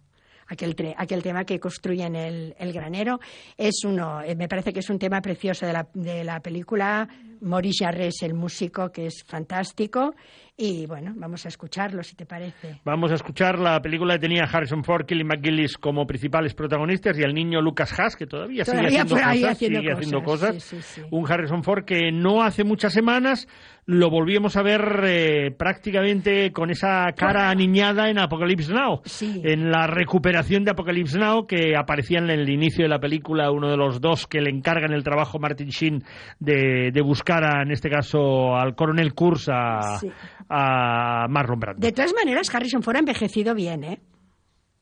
Aquel, 0.48 0.76
tre- 0.76 0.94
aquel 0.96 1.24
tema 1.24 1.44
que 1.44 1.60
construyen 1.60 2.16
el, 2.16 2.54
el 2.60 2.72
granero 2.72 3.20
es 3.58 3.84
uno, 3.84 4.22
eh, 4.22 4.36
me 4.36 4.48
parece 4.48 4.72
que 4.74 4.80
es 4.82 4.90
un 4.92 5.00
tema 5.00 5.20
precioso 5.20 5.66
de 5.66 5.74
la, 5.74 5.88
de 5.96 6.24
la 6.24 6.40
película. 6.40 7.08
Maurice 7.42 7.84
Jarre 7.84 8.08
es 8.08 8.22
el 8.22 8.36
músico, 8.36 8.92
que 8.92 9.08
es 9.08 9.24
fantástico. 9.26 10.14
Y 10.56 10.86
bueno, 10.86 11.14
vamos 11.16 11.46
a 11.46 11.50
escucharlo, 11.50 12.04
si 12.04 12.16
te 12.16 12.26
parece. 12.28 12.80
Vamos 12.86 13.12
a 13.12 13.16
escuchar 13.16 13.58
la 13.58 13.82
película 13.82 14.14
que 14.14 14.20
tenía 14.20 14.44
Harrison 14.44 14.84
Ford, 14.84 15.06
Kelly 15.08 15.24
McGillis 15.24 15.78
como 15.78 16.06
principales 16.06 16.54
protagonistas 16.54 17.18
y 17.18 17.24
al 17.24 17.34
niño 17.34 17.60
Lucas 17.60 17.92
Haas, 18.00 18.16
que 18.16 18.28
todavía, 18.28 18.64
Todavía 18.64 18.90
sigue 18.90 19.02
haciendo 19.02 19.16
cosas. 19.16 19.52
haciendo 19.52 19.80
sigue 19.80 19.92
haciendo 19.94 20.24
cosas, 20.24 20.50
cosas. 20.54 20.64
sí, 20.64 20.78
sí, 20.82 21.02
sí. 21.02 21.08
Un 21.10 21.30
Harrison 21.32 21.64
Ford 21.64 21.84
que 21.86 22.12
no 22.12 22.44
hace 22.44 22.64
muchas 22.64 22.94
semanas 22.94 23.48
lo 23.88 24.10
volvíamos 24.10 24.58
a 24.58 24.64
ver 24.64 24.82
eh, 25.06 25.52
prácticamente 25.58 26.52
con 26.52 26.72
esa 26.72 27.06
cara 27.16 27.50
aniñada 27.50 28.10
en 28.10 28.18
Apocalypse 28.18 28.74
Now. 28.74 29.02
Sí. 29.06 29.42
En 29.44 29.70
la 29.70 29.86
recuperación 29.88 30.64
de 30.64 30.72
Apocalypse 30.72 31.20
Now, 31.20 31.46
que 31.46 31.76
aparecía 31.78 32.18
en 32.18 32.30
el 32.32 32.50
inicio 32.50 32.84
de 32.86 32.90
la 32.90 33.00
película 33.00 33.52
uno 33.52 33.70
de 33.70 33.78
los 33.78 34.02
dos 34.02 34.26
que 34.26 34.42
le 34.42 34.50
encargan 34.50 34.92
el 34.92 35.04
trabajo 35.04 35.38
Martin 35.38 35.68
Sheen 35.70 36.04
de, 36.40 36.90
de 36.92 37.02
buscar, 37.02 37.44
a, 37.44 37.62
en 37.62 37.72
este 37.72 37.90
caso, 37.90 38.56
al 38.56 38.74
coronel 38.76 39.14
Kurz, 39.14 39.50
a, 39.50 40.00
Sí. 40.00 40.10
a 40.50 41.28
Marlon 41.30 41.60
Brando. 41.60 41.86
De 41.86 41.92
todas 41.94 42.14
maneras, 42.14 42.54
Harrison 42.54 42.82
Ford 42.82 42.96
ha 42.96 43.00
envejecido 43.00 43.54
bien, 43.54 43.84
¿eh? 43.84 44.00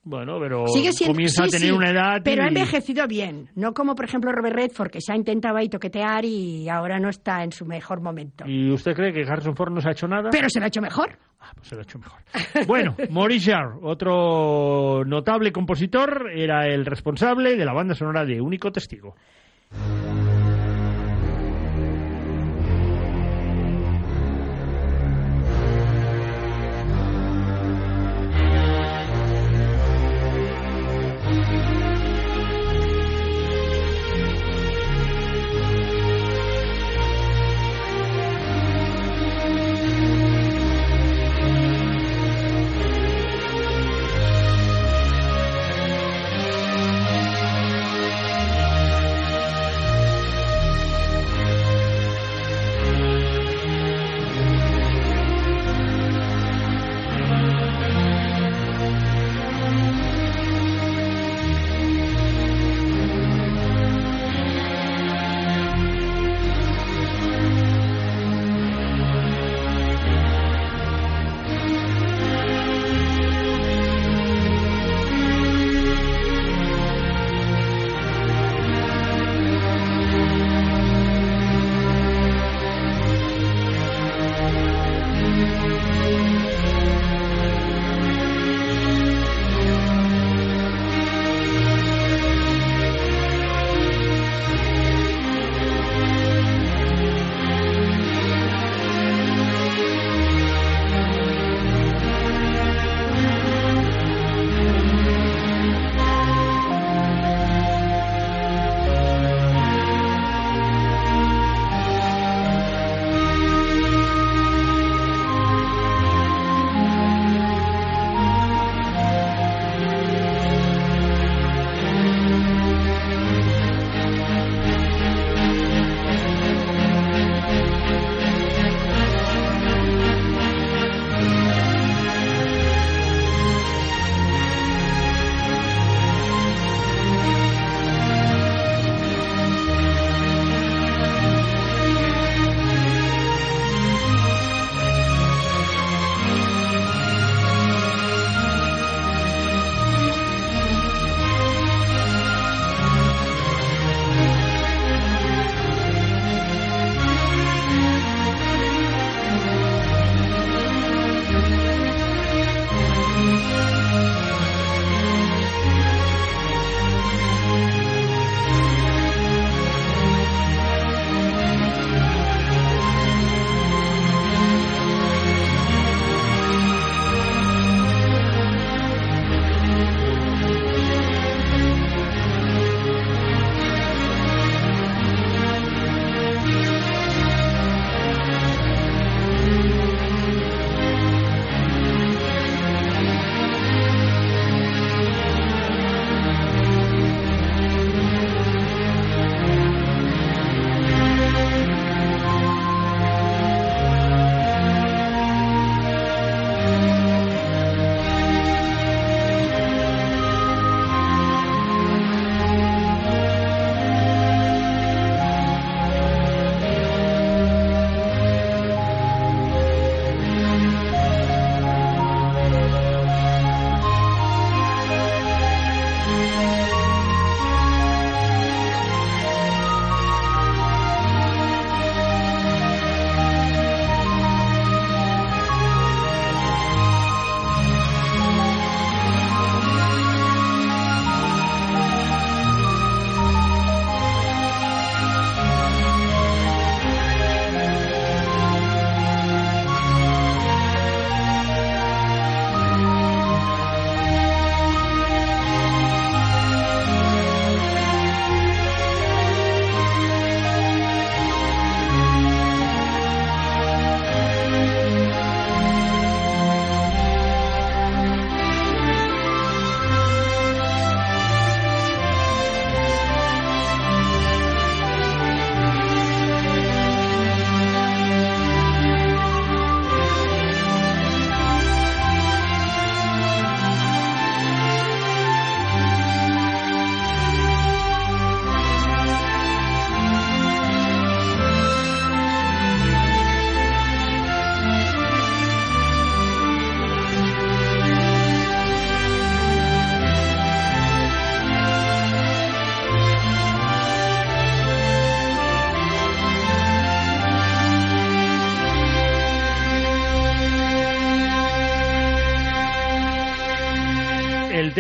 Bueno, 0.06 0.38
pero 0.40 0.68
Sigue 0.68 0.92
siendo, 0.92 1.14
comienza 1.14 1.44
sí, 1.44 1.48
a 1.48 1.52
tener 1.58 1.70
sí, 1.70 1.72
una 1.72 1.90
edad. 1.90 2.22
Pero 2.24 2.44
ha 2.44 2.48
envejecido 2.48 3.08
bien. 3.08 3.50
No 3.56 3.74
como, 3.74 3.96
por 3.96 4.06
ejemplo, 4.06 4.32
Robert 4.34 4.56
Redford, 4.56 4.92
que 4.92 5.00
se 5.00 5.14
ha 5.14 5.16
intentado 5.16 5.58
ahí 5.58 5.70
toquetear 5.70 6.26
y 6.26 6.68
ahora 6.68 7.00
no 7.00 7.10
está 7.10 7.44
en 7.44 7.54
su 7.54 7.66
mejor 7.66 8.02
momento. 8.02 8.44
¿Y 8.46 8.70
usted 8.72 8.94
cree 8.94 9.14
que 9.14 9.22
Harrison 9.22 9.56
Ford 9.56 9.72
no 9.72 9.80
se 9.80 9.88
ha 9.88 9.92
hecho 9.92 10.08
nada? 10.08 10.30
Pero 10.30 10.50
se 10.50 10.60
lo 10.60 10.66
ha 10.66 10.68
hecho 10.68 10.82
mejor. 10.82 11.18
Ah, 11.40 11.52
pues 11.56 11.70
se 11.70 11.76
lo 11.76 11.82
ha 11.82 11.84
hecho 11.84 12.00
mejor. 12.00 12.20
Bueno, 12.68 12.96
Maurice 13.10 13.52
Jarre, 13.52 13.78
otro 13.82 15.04
notable 15.06 15.52
compositor, 15.52 16.32
era 16.34 16.68
el 16.68 16.86
responsable 16.86 17.56
de 17.56 17.66
la 17.66 17.74
banda 17.74 17.96
sonora 17.96 18.26
de 18.26 18.42
Único 18.42 18.72
Testigo. 18.72 19.16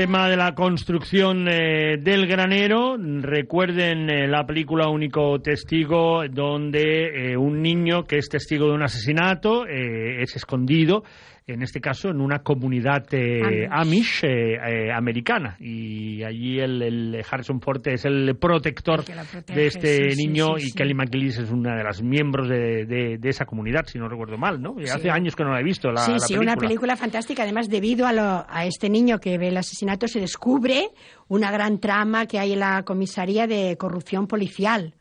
Tema 0.03 0.27
de 0.27 0.35
la 0.35 0.53
construcción 0.53 1.47
eh, 1.47 1.95
del 1.97 2.27
granero. 2.27 2.97
Recuerden 2.97 4.09
eh, 4.09 4.27
la 4.27 4.45
película 4.45 4.89
Único 4.89 5.39
Testigo, 5.39 6.23
donde 6.29 7.31
eh, 7.31 7.37
un 7.37 7.61
niño 7.61 8.03
que 8.03 8.17
es 8.17 8.27
testigo 8.27 8.67
de 8.67 8.73
un 8.73 8.83
asesinato 8.83 9.65
eh, 9.65 10.21
es 10.21 10.35
escondido 10.35 11.05
en 11.45 11.61
este 11.61 11.81
caso 11.81 12.09
en 12.09 12.21
una 12.21 12.39
comunidad 12.39 13.05
eh, 13.11 13.67
Amish, 13.69 14.23
eh, 14.23 14.53
eh, 14.55 14.91
americana 14.93 15.57
y 15.59 16.23
allí 16.23 16.59
el, 16.59 16.81
el 16.81 17.25
Harrison 17.29 17.59
Ford 17.59 17.85
es 17.87 18.05
el 18.05 18.35
protector 18.37 19.01
El 19.07 19.25
protege, 19.27 19.59
de 19.59 19.67
este 19.67 20.11
sí, 20.11 20.25
niño 20.27 20.57
sí, 20.57 20.67
y. 20.69 20.71
Kelly 20.71 20.93
McGillis 20.93 21.39
es 21.39 21.51
una 21.51 21.75
de 21.75 21.83
las 21.83 22.01
miembros 22.01 22.47
de, 22.47 22.85
de- 22.85 23.17
de 23.17 23.29
esa 23.29 23.45
comunidad 23.45 23.85
si 23.87 23.99
no 23.99 24.07
recuerdo 24.07 24.37
mal 24.37 24.61
¿no? 24.61 24.75
Hace 24.93 25.09
años 25.09 25.35
que 25.35 25.43
no 25.43 25.51
la 25.51 25.59
he 25.59 25.63
visto 25.63 25.91
la, 25.91 26.05
sí, 26.05 26.11
la 26.13 26.19
sí, 26.19 26.33
película. 26.35 26.51
una 26.53 26.59
película 26.61 26.95
fantástica. 26.95 27.43
Además, 27.43 27.67
debido 27.69 28.07
a, 28.07 28.13
lo- 28.13 28.45
a 28.47 28.65
este 28.65 28.89
niño 28.89 29.19
que 29.19 29.37
ve 29.37 29.49
el 29.49 29.57
asesinato, 29.57 30.07
se 30.07 30.19
descubre 30.21 30.89
una 31.27 31.51
gran 31.51 31.79
trama 31.79 32.25
que 32.25 32.39
hay 32.39 32.53
en 32.53 32.59
la 32.59 32.83
comisaría 32.83 33.47
de 33.47 33.75
corrupción 33.77 34.27
policial. 34.27 34.93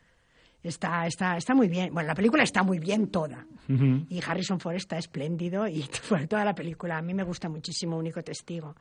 Está, 0.63 1.05
está, 1.07 1.37
está 1.37 1.53
muy 1.55 1.67
bien. 1.67 1.93
Bueno, 1.93 2.07
la 2.07 2.15
película 2.15 2.43
está 2.43 2.63
muy 2.63 2.79
bien 2.79 3.07
toda. 3.07 3.45
Y 3.67 4.21
Harrison 4.25 4.59
Ford 4.59 4.75
está 4.75 4.97
espléndido 4.97 5.67
y 5.67 5.85
bueno, 6.09 6.27
toda 6.27 6.45
la 6.45 6.53
película. 6.53 6.97
A 6.97 7.01
mí 7.01 7.13
me 7.13 7.23
gusta 7.23 7.49
muchísimo 7.49 7.97
Único 7.97 8.21
Testigo. 8.21 8.75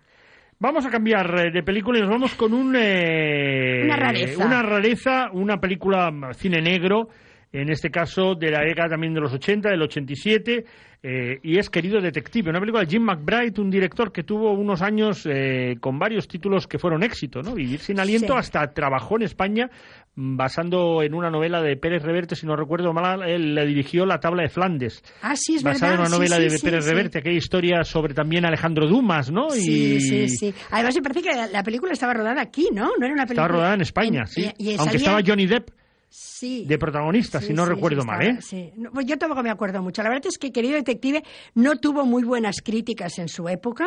Vamos 0.59 0.87
a 0.87 0.91
cambiar 0.91 1.27
eh, 1.39 1.51
de 1.51 1.63
película 1.63 1.99
y 1.99 2.03
nos 2.03 2.11
vamos 2.11 2.35
con 2.35 2.55
un, 2.55 2.77
eh, 2.77 3.83
Una 3.85 3.97
rareza. 3.97 4.47
Una 4.47 4.63
rareza, 4.63 5.31
una 5.33 5.59
película 5.59 6.11
mm, 6.11 6.35
cine 6.35 6.61
negro, 6.61 7.09
en 7.53 7.71
este 7.71 7.91
caso 7.91 8.35
de 8.35 8.51
la 8.51 8.61
década 8.65 8.91
también 8.91 9.13
de 9.15 9.21
los 9.21 9.33
80, 9.33 9.69
del 9.71 9.83
87, 9.83 10.65
eh, 11.05 11.39
y 11.43 11.59
es 11.59 11.69
Querido 11.69 12.01
Detective, 12.01 12.49
una 12.51 12.61
película 12.61 12.85
de 12.85 12.91
Jim 12.91 13.03
McBride, 13.03 13.61
un 13.61 13.71
director 13.71 14.13
que 14.13 14.23
tuvo 14.23 14.53
unos 14.53 14.81
años 14.83 15.27
eh, 15.29 15.77
con 15.81 15.99
varios 15.99 16.29
títulos 16.29 16.67
que 16.69 16.79
fueron 16.79 17.03
éxito, 17.03 17.43
¿no? 17.43 17.55
Vivir 17.55 17.81
sin 17.81 17.99
aliento, 17.99 18.35
Sí. 18.35 18.39
hasta 18.39 18.73
trabajó 18.73 19.17
en 19.17 19.23
España 19.23 19.69
mm, 20.15 20.37
basando 20.37 21.03
en 21.03 21.13
una 21.15 21.29
novela 21.29 21.61
de 21.61 21.77
Pérez 21.77 22.05
Reverte, 22.05 22.37
si 22.37 22.47
no 22.47 22.55
recuerdo 22.55 22.93
mal, 22.93 23.29
él 23.29 23.53
le 23.55 23.67
dirigió 23.67 24.07
La 24.07 24.21
Tabla 24.21 24.45
de 24.45 24.49
Flandes. 24.49 25.03
Ah, 25.23 25.35
sí, 25.35 25.57
es 25.57 25.65
basada 25.65 25.93
verdad. 25.93 26.07
en 26.07 26.13
una 26.13 26.17
novela 26.19 26.37
sí, 26.37 26.43
de 26.49 26.71
Pérez. 26.71 26.87
Reverte, 26.87 27.19
aquella 27.19 27.37
historia 27.37 27.83
sobre 27.83 28.15
también 28.15 28.47
Alejandro 28.47 28.87
Dumas, 28.87 29.31
¿no? 29.33 29.51
Sí, 29.51 29.97
y... 29.97 30.01
sí, 30.01 30.29
sí. 30.29 30.55
Además, 30.71 30.95
me 30.95 31.03
parece 31.03 31.23
que 31.23 31.35
la, 31.37 31.49
la 31.49 31.63
película 31.65 31.93
estaba 31.93 32.15
rodada 32.15 32.41
aquí, 32.41 32.69
¿no? 32.73 32.91
No 32.99 33.05
era 33.05 33.13
una 33.13 33.27
película. 33.27 33.43
Estaba 33.47 33.49
rodada 33.49 33.75
en 33.75 33.81
España, 33.81 34.21
En- 34.21 34.27
sí. 34.29 34.51
y- 34.57 34.71
y 34.71 34.77
Aunque 34.77 34.85
salía- 34.85 34.97
estaba 34.99 35.21
Johnny 35.27 35.47
Depp 35.47 35.69
Sí. 36.15 36.67
de 36.67 36.77
protagonista, 36.79 37.41
Sí, 37.41 37.47
si 37.49 37.53
no 37.55 37.65
sí, 37.65 37.71
recuerdo 37.71 38.05
mal, 38.05 38.21
¿eh? 38.23 38.39
sí. 38.43 38.71
No, 38.77 38.91
pues 38.93 39.07
yo 39.07 39.17
tampoco 39.19 39.43
me 39.43 39.51
acuerdo 39.51 39.81
mucho. 39.83 40.03
La 40.03 40.11
verdad 40.11 40.27
es 40.27 40.37
que 40.37 40.53
Querido 40.53 40.75
Detective 40.75 41.23
no 41.55 41.77
tuvo 41.77 42.05
muy 42.05 42.23
buenas 42.23 42.57
críticas 42.63 43.19
en 43.19 43.29
su 43.29 43.49
época. 43.49 43.87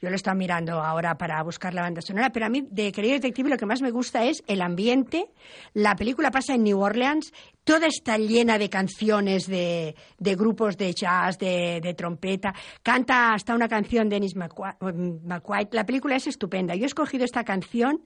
Yo 0.00 0.08
lo 0.10 0.16
estaba 0.16 0.34
mirando 0.34 0.80
ahora 0.82 1.16
para 1.16 1.40
buscar 1.44 1.74
la 1.74 1.82
banda 1.82 2.00
sonora, 2.02 2.30
pero 2.30 2.46
a 2.46 2.48
mí 2.48 2.66
de 2.70 2.90
Querido 2.90 3.14
Detective 3.14 3.50
lo 3.50 3.56
que 3.56 3.66
más 3.66 3.82
me 3.82 3.92
gusta 3.92 4.24
es 4.24 4.42
el 4.48 4.60
ambiente. 4.62 5.26
La 5.74 5.94
película 5.94 6.32
pasa 6.32 6.54
en 6.54 6.64
New 6.64 6.80
Orleans, 6.80 7.32
toda 7.62 7.86
está 7.86 8.18
llena 8.18 8.58
de 8.58 8.68
canciones 8.68 9.46
de, 9.46 9.94
de 10.18 10.34
grupos 10.34 10.76
de 10.76 10.92
jazz, 10.92 11.38
de, 11.38 11.80
de 11.80 11.94
trompeta. 11.94 12.52
Canta 12.82 13.32
hasta 13.32 13.54
una 13.54 13.68
canción 13.68 14.08
de 14.08 14.16
Dennis 14.16 14.34
McQu- 14.34 15.20
McQuaid. 15.22 15.68
La 15.70 15.86
película 15.86 16.16
es 16.16 16.26
estupenda. 16.26 16.74
Yo 16.74 16.82
he 16.82 16.86
escogido 16.86 17.24
esta 17.24 17.44
canción, 17.44 18.02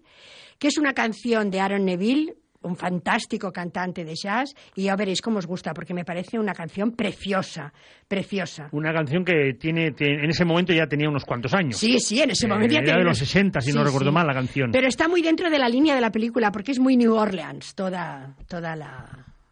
que 0.59 0.69
es 0.69 0.77
una 0.77 0.93
canción 0.93 1.51
de 1.51 1.61
Aaron 1.61 1.87
Neville, 1.87 2.35
un 2.67 2.77
fantástico 2.77 3.51
cantante 3.53 4.05
de 4.05 4.15
jazz, 4.15 4.55
y 4.75 4.85
ya 4.85 4.97
veréis 4.97 5.21
cómo 5.23 5.39
os 5.39 5.47
gusta, 5.47 5.73
porque 5.73 5.95
me 5.95 6.05
parece 6.05 6.39
una 6.39 6.53
canción 6.53 6.93
preciosa, 6.93 7.73
preciosa. 8.07 8.69
Una 8.73 8.93
canción 8.93 9.25
que 9.25 9.55
tiene, 9.59 9.95
en 9.99 10.31
ese 10.31 10.45
momento 10.45 10.73
ya 10.73 10.87
tenía 10.87 11.09
unos 11.09 11.25
cuantos 11.25 11.55
años. 11.55 11.77
Sí, 11.77 11.99
sí, 11.99 12.21
en 12.21 12.31
ese 12.31 12.47
Eh, 12.47 12.49
momento 12.49 12.75
ya 12.75 12.79
era 12.81 12.87
tenía 12.87 12.99
de 12.99 13.05
los 13.09 13.19
60, 13.19 13.61
si 13.61 13.73
no 13.73 13.85
recuerdo 13.85 14.11
sí. 14.11 14.15
mal, 14.15 14.27
la 14.27 14.35
canción. 14.35 14.71
Pero 14.71 14.87
está 14.87 15.09
muy 15.09 15.23
dentro 15.23 15.51
de 15.51 15.59
la 15.59 15.69
línea 15.69 15.95
de 15.95 16.01
la 16.01 16.11
película, 16.11 16.53
porque 16.53 16.73
es 16.73 16.79
muy 16.79 16.97
New 16.97 17.15
Orleans, 17.15 17.75
toda, 17.75 18.35
toda 18.49 18.77
la, 18.77 19.07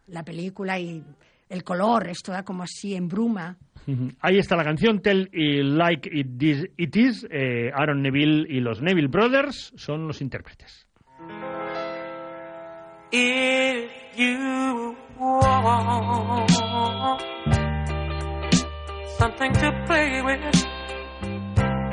la 0.07 0.23
película 0.23 0.79
y 0.79 1.03
el 1.49 1.63
color, 1.63 2.07
es 2.09 2.19
toda 2.23 2.43
como 2.43 2.63
así 2.63 2.95
en 2.95 3.07
bruma. 3.07 3.57
Ahí 4.19 4.39
está 4.39 4.55
la 4.55 4.63
canción 4.63 4.99
Tell 4.99 5.29
It 5.31 5.63
Like 5.63 6.09
It 6.11 6.41
Is. 6.41 6.67
It 6.75 6.95
is. 6.95 7.27
Eh, 7.29 7.69
Aaron 7.71 8.01
Neville 8.01 8.47
y 8.49 8.59
los 8.59 8.81
Neville 8.81 9.07
Brothers 9.09 9.73
son 9.75 10.07
los 10.07 10.21
intérpretes. 10.21 10.84
If 13.11 13.91
you 14.17 14.95
want 15.19 16.51
something 19.19 19.53
to 19.53 19.83
play 19.85 20.21
with, 20.21 20.41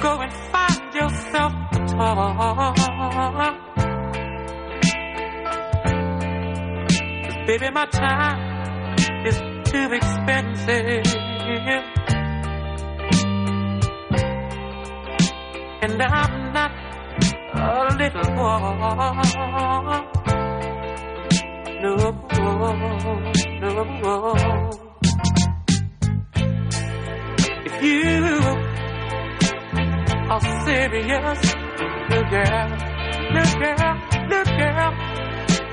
go 0.01 0.21
and 0.21 0.33
find 0.51 0.95
yourself 0.95 1.53
a 1.73 1.79
toy. 1.87 2.73
'Cause 7.23 7.39
baby, 7.47 7.71
my 7.71 7.87
time 7.87 8.95
is 9.27 9.39
too 9.71 9.93
expensive. 9.93 11.05
And 15.83 16.01
I'm 16.03 16.53
not 16.53 16.73
a 17.55 17.95
little 17.97 18.29
boy. 18.35 20.12
No, 21.83 21.97
no. 21.97 22.07
If 27.67 27.83
you 27.83 28.15
are 30.31 30.45
serious, 30.65 31.41
little 32.09 32.31
girl, 32.31 32.69
little 33.35 33.59
girl, 33.59 33.95
little 34.31 34.57
girl, 34.59 34.93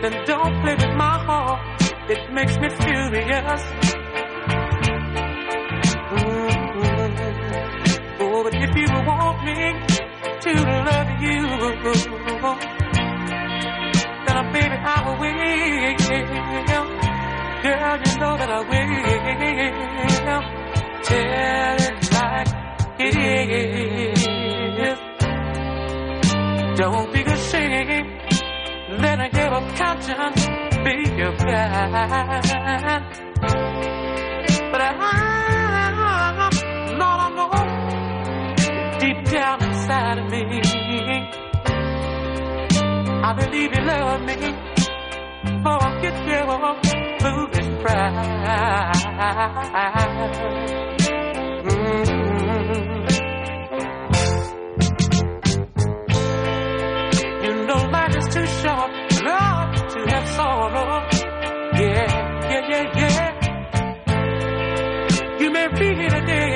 then 0.02 0.14
don't 0.26 0.56
play 0.64 0.76
with 0.82 0.96
my 0.98 1.16
heart. 1.28 1.60
It 2.10 2.22
makes 2.34 2.58
me 2.58 2.70
furious. 2.70 3.64
Mm-hmm. 6.10 7.20
Oh, 8.22 8.44
but 8.46 8.56
if 8.56 8.76
you 8.76 8.90
want 9.06 9.44
me 9.46 9.60
to 10.42 10.54
love 10.90 11.12
you, 11.22 12.09
I 14.82 15.18
will. 15.20 15.40
Girl, 17.62 17.98
you 18.06 18.14
know 18.20 18.34
that 18.38 18.50
I 18.50 18.60
will. 18.70 19.00
Tell 21.04 21.80
it 21.88 21.98
like 22.14 22.52
it 23.00 23.16
is. 23.18 24.22
Don't 26.80 27.10
be 27.14 27.22
ashamed. 27.24 28.08
Let 29.02 29.34
your 29.34 29.62
conscience 29.76 30.44
be 30.84 30.94
your 31.18 31.34
guide. 31.38 33.06
But 34.72 34.82
I, 34.82 34.88
Lord, 37.00 37.20
I 37.22 37.30
know 37.36 37.52
deep 39.00 39.20
down 39.32 39.58
inside 39.64 40.18
of 40.20 40.26
me, 40.32 40.44
I 43.24 43.34
believe 43.34 43.72
you 43.76 43.82
love 43.82 44.22
me. 44.22 44.69
Forget 46.00 46.28
your 46.28 46.48
foolish 47.20 47.70
pride. 47.82 48.94
Mm. 51.66 52.08
You 57.44 57.52
know 57.68 57.82
life 57.92 58.16
is 58.16 58.28
too 58.34 58.46
short, 58.46 58.92
love, 59.26 59.76
to 59.92 60.00
have 60.08 60.28
sorrow. 60.30 60.90
Yeah, 61.74 62.08
yeah, 62.50 62.70
yeah, 62.70 62.86
yeah. 62.96 63.30
You 65.42 65.52
may 65.52 65.68
be 65.68 65.88
here 66.00 66.10
today, 66.10 66.50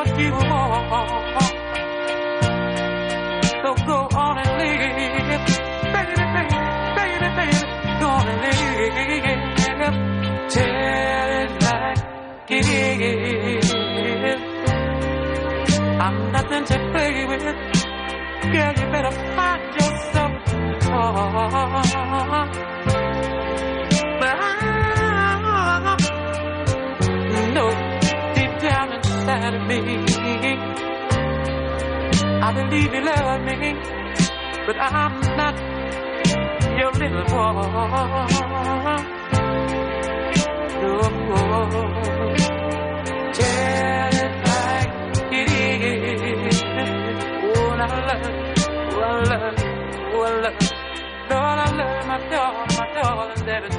what 0.00 0.18
you 0.18 0.32
want. 0.32 1.54
So 3.62 3.70
go 3.86 3.98
on 4.16 4.38
and 4.38 4.52
live, 4.60 4.80
baby, 5.94 6.16
baby, 6.16 6.24
baby, 6.96 7.28
baby, 7.36 7.58
go 8.00 8.06
on 8.08 8.26
and 8.32 8.40
live. 8.44 8.60
Tell 10.54 10.76
it 11.40 11.50
like 11.66 12.50
it 12.50 12.66
is. 13.60 13.68
I'm 16.04 16.16
nothing 16.32 16.64
to 16.64 16.76
play 16.92 17.14
with. 17.30 17.44
Girl, 18.52 18.72
you 18.80 18.86
better 18.94 19.14
find 19.36 19.62
yourself 19.74 20.32
a 20.90 21.99
I 32.50 32.52
believe 32.52 32.92
you 32.92 33.00
love 33.04 33.42
me, 33.42 33.74
but 34.66 34.76
I'm 34.76 35.20
not 35.36 35.54
your 36.80 36.90
little 36.90 37.24
boy. 37.26 37.52
No. 40.82 41.00
Tell 43.34 44.14
it 44.24 44.32
like 44.48 45.32
it 45.32 45.48
is. 45.52 46.62
Oh, 47.44 47.70
I 47.70 47.86
love, 48.08 48.26
oh, 48.94 49.00
I 49.00 49.22
love, 49.30 49.54
oh, 50.14 50.22
I 50.22 50.40
love. 50.40 50.58
Lord, 51.30 51.58
I 51.60 51.70
love 51.76 52.06
my 52.08 52.18
darling, 52.30 52.76
my 52.78 52.86
darling. 53.00 53.46
There 53.46 53.64
is 53.66 53.76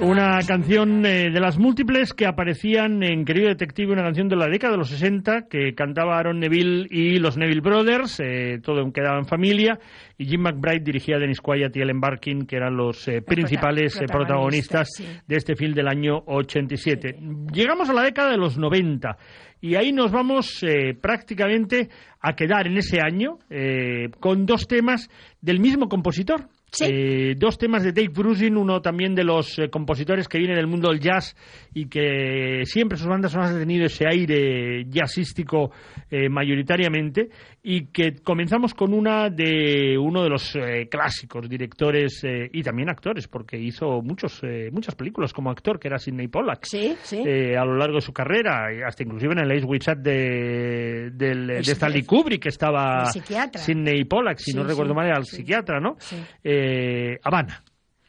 Una 0.00 0.40
canción 0.46 1.06
eh, 1.06 1.30
de 1.30 1.40
las 1.40 1.58
múltiples 1.58 2.12
que 2.12 2.26
aparecían 2.26 3.02
en 3.02 3.24
Querido 3.24 3.48
Detective, 3.48 3.92
una 3.92 4.02
canción 4.02 4.28
de 4.28 4.36
la 4.36 4.46
década 4.46 4.72
de 4.72 4.78
los 4.78 4.90
60 4.90 5.46
que 5.48 5.74
cantaba 5.74 6.18
Aaron 6.18 6.40
Neville 6.40 6.86
y 6.90 7.18
los 7.18 7.36
Neville 7.36 7.60
Brothers, 7.60 8.20
eh, 8.20 8.58
todo 8.62 8.90
quedaba 8.92 9.18
en 9.18 9.26
familia, 9.26 9.78
y 10.18 10.26
Jim 10.26 10.42
McBride 10.42 10.84
dirigía 10.84 11.16
a 11.16 11.18
Dennis 11.18 11.40
Quaid 11.40 11.70
y 11.74 11.80
Ellen 11.80 12.00
Barkin, 12.00 12.46
que 12.46 12.56
eran 12.56 12.76
los 12.76 13.06
eh, 13.08 13.22
principales 13.22 14.00
eh, 14.00 14.06
protagonistas 14.06 14.88
sí. 14.96 15.06
de 15.26 15.36
este 15.36 15.54
film 15.54 15.74
del 15.74 15.88
año 15.88 16.18
87. 16.26 17.18
Llegamos 17.52 17.88
a 17.88 17.92
la 17.92 18.02
década 18.02 18.30
de 18.30 18.38
los 18.38 18.58
90 18.58 19.16
y 19.60 19.74
ahí 19.74 19.92
nos 19.92 20.12
vamos 20.12 20.62
eh, 20.62 20.94
prácticamente 20.94 21.88
a 22.20 22.34
quedar 22.34 22.66
en 22.66 22.76
ese 22.76 23.00
año 23.00 23.38
eh, 23.48 24.10
con 24.20 24.46
dos 24.46 24.66
temas 24.66 25.08
del 25.40 25.60
mismo 25.60 25.88
compositor. 25.88 26.48
Eh, 26.80 27.34
dos 27.36 27.58
temas 27.58 27.82
de 27.82 27.92
Dave 27.92 28.08
Brusin, 28.08 28.56
uno 28.56 28.80
también 28.80 29.14
de 29.14 29.24
los 29.24 29.58
eh, 29.58 29.68
compositores 29.70 30.28
que 30.28 30.38
viene 30.38 30.54
del 30.54 30.66
mundo 30.66 30.90
del 30.90 31.00
jazz 31.00 31.34
y 31.72 31.86
que 31.88 32.62
siempre 32.64 32.98
sus 32.98 33.06
bandas 33.06 33.34
han 33.34 33.58
tenido 33.58 33.86
ese 33.86 34.06
aire 34.06 34.84
jazzístico 34.90 35.70
eh, 36.10 36.28
mayoritariamente 36.28 37.28
y 37.68 37.86
que 37.86 38.14
comenzamos 38.22 38.74
con 38.74 38.94
una 38.94 39.28
de 39.28 39.98
uno 39.98 40.22
de 40.22 40.28
los 40.28 40.54
eh, 40.54 40.88
clásicos 40.88 41.48
directores 41.48 42.22
eh, 42.22 42.48
y 42.52 42.62
también 42.62 42.88
actores 42.88 43.26
porque 43.26 43.58
hizo 43.58 44.02
muchos 44.02 44.38
eh, 44.44 44.70
muchas 44.72 44.94
películas 44.94 45.32
como 45.32 45.50
actor 45.50 45.80
que 45.80 45.88
era 45.88 45.98
Sidney 45.98 46.28
Pollack 46.28 46.64
Sí, 46.64 46.96
sí. 47.02 47.24
eh, 47.26 47.56
a 47.56 47.64
lo 47.64 47.74
largo 47.76 47.96
de 47.96 48.02
su 48.02 48.12
carrera, 48.12 48.66
hasta 48.86 49.02
inclusive 49.02 49.32
en 49.32 49.38
el 49.40 49.50
Ace 49.50 49.64
Witchat 49.66 49.98
de, 49.98 51.10
del- 51.12 51.46
de 51.48 51.64
Sí, 51.64 51.72
Stanley. 51.72 52.04
Kubrick, 52.04 52.42
que 52.44 52.50
estaba. 52.50 53.06
Sidney 53.10 54.04
Pollack, 54.04 54.38
si 54.38 54.52
Sí, 54.52 54.56
no 54.56 54.62
recuerdo 54.62 54.94
mal, 54.94 55.06
era 55.06 55.18
el 55.18 55.24
psiquiatra, 55.24 55.80
¿no? 55.80 55.96
Sí. 55.98 56.16
Eh, 56.44 57.18
Habana. 57.24 57.64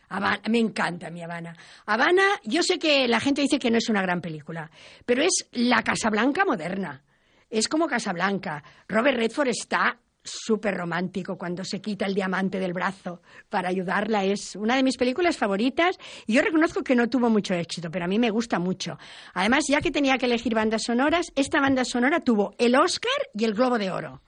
Habana, 0.09 0.39
me 0.49 0.59
encanta 0.59 1.09
mi 1.09 1.23
Habana. 1.23 1.53
Habana, 1.87 2.21
yo 2.45 2.61
sé 2.61 2.77
que 2.77 3.07
la 3.07 3.19
gente 3.19 3.41
dice 3.41 3.57
que 3.59 3.71
no 3.71 3.77
es 3.77 3.89
una 3.89 4.01
gran 4.01 4.21
película, 4.21 4.69
pero 5.05 5.23
es 5.23 5.49
la 5.51 5.81
Casablanca 5.81 6.45
moderna. 6.45 7.01
Es 7.49 7.67
como 7.67 7.87
Casablanca. 7.87 8.63
Robert 8.87 9.17
Redford 9.17 9.47
está 9.49 9.97
súper 10.23 10.75
romántico 10.75 11.37
cuando 11.37 11.63
se 11.63 11.79
quita 11.79 12.05
el 12.05 12.13
diamante 12.13 12.59
del 12.59 12.73
brazo 12.73 13.21
para 13.49 13.69
ayudarla. 13.69 14.25
Es 14.25 14.57
una 14.57 14.75
de 14.75 14.83
mis 14.83 14.97
películas 14.97 15.37
favoritas 15.37 15.97
y 16.25 16.33
yo 16.33 16.41
reconozco 16.41 16.83
que 16.83 16.95
no 16.95 17.07
tuvo 17.09 17.29
mucho 17.29 17.53
éxito, 17.53 17.89
pero 17.89 18.03
a 18.05 18.07
mí 18.09 18.19
me 18.19 18.29
gusta 18.29 18.59
mucho. 18.59 18.97
Además, 19.33 19.63
ya 19.69 19.79
que 19.79 19.91
tenía 19.91 20.17
que 20.17 20.25
elegir 20.25 20.53
bandas 20.53 20.83
sonoras, 20.83 21.27
esta 21.35 21.61
banda 21.61 21.85
sonora 21.85 22.19
tuvo 22.19 22.53
el 22.57 22.75
Oscar 22.75 23.11
y 23.33 23.45
el 23.45 23.53
Globo 23.53 23.77
de 23.77 23.91
Oro 23.91 24.21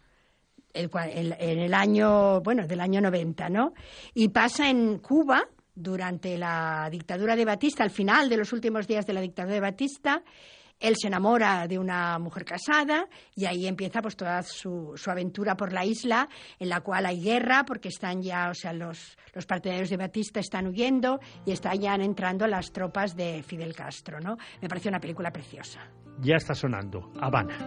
cua- 0.73 1.11
el- 1.13 1.35
en 1.39 1.59
el 1.59 1.73
año, 1.73 2.39
bueno, 2.41 2.65
del 2.65 2.79
año 2.79 3.01
90, 3.01 3.49
¿no? 3.49 3.73
Y 4.13 4.29
pasa 4.29 4.69
en 4.69 4.99
Cuba 4.99 5.49
durante 5.75 6.37
la 6.37 6.87
dictadura 6.89 7.35
de 7.35 7.43
Batista, 7.43 7.83
al 7.83 7.89
final 7.89 8.29
de 8.29 8.37
los 8.37 8.53
últimos 8.53 8.87
días 8.87 9.05
de 9.05 9.13
la 9.13 9.19
dictadura 9.21 9.55
de 9.55 9.59
Batista. 9.61 10.23
Él 10.79 10.95
se 10.97 11.07
enamora 11.07 11.67
de 11.67 11.77
una 11.77 12.17
mujer 12.19 12.45
casada 12.45 13.07
y 13.35 13.45
ahí 13.45 13.67
empieza 13.67 14.01
pues 14.01 14.15
toda 14.15 14.41
su, 14.43 14.93
su 14.95 15.11
aventura 15.11 15.55
por 15.55 15.73
la 15.73 15.85
isla, 15.85 16.29
en 16.57 16.69
la 16.69 16.81
cual 16.81 17.05
hay 17.05 17.21
guerra 17.21 17.65
porque 17.65 17.89
están 17.89 18.21
ya, 18.21 18.49
o 18.49 18.53
sea, 18.53 18.73
los, 18.73 19.17
los 19.33 19.45
partidarios 19.45 19.89
de 19.89 19.97
Batista 19.97 20.39
están 20.39 20.67
huyendo 20.67 21.19
y 21.45 21.51
están 21.51 21.79
ya 21.79 21.95
entrando 21.95 22.47
las 22.47 22.71
tropas 22.71 23.15
de 23.15 23.43
Fidel 23.43 23.75
Castro, 23.75 24.19
¿no? 24.19 24.37
Me 24.61 24.69
parece 24.69 24.89
una 24.89 24.99
película 24.99 25.31
preciosa. 25.31 25.81
Ya 26.21 26.35
está 26.35 26.53
sonando 26.53 27.11
Habana. 27.19 27.57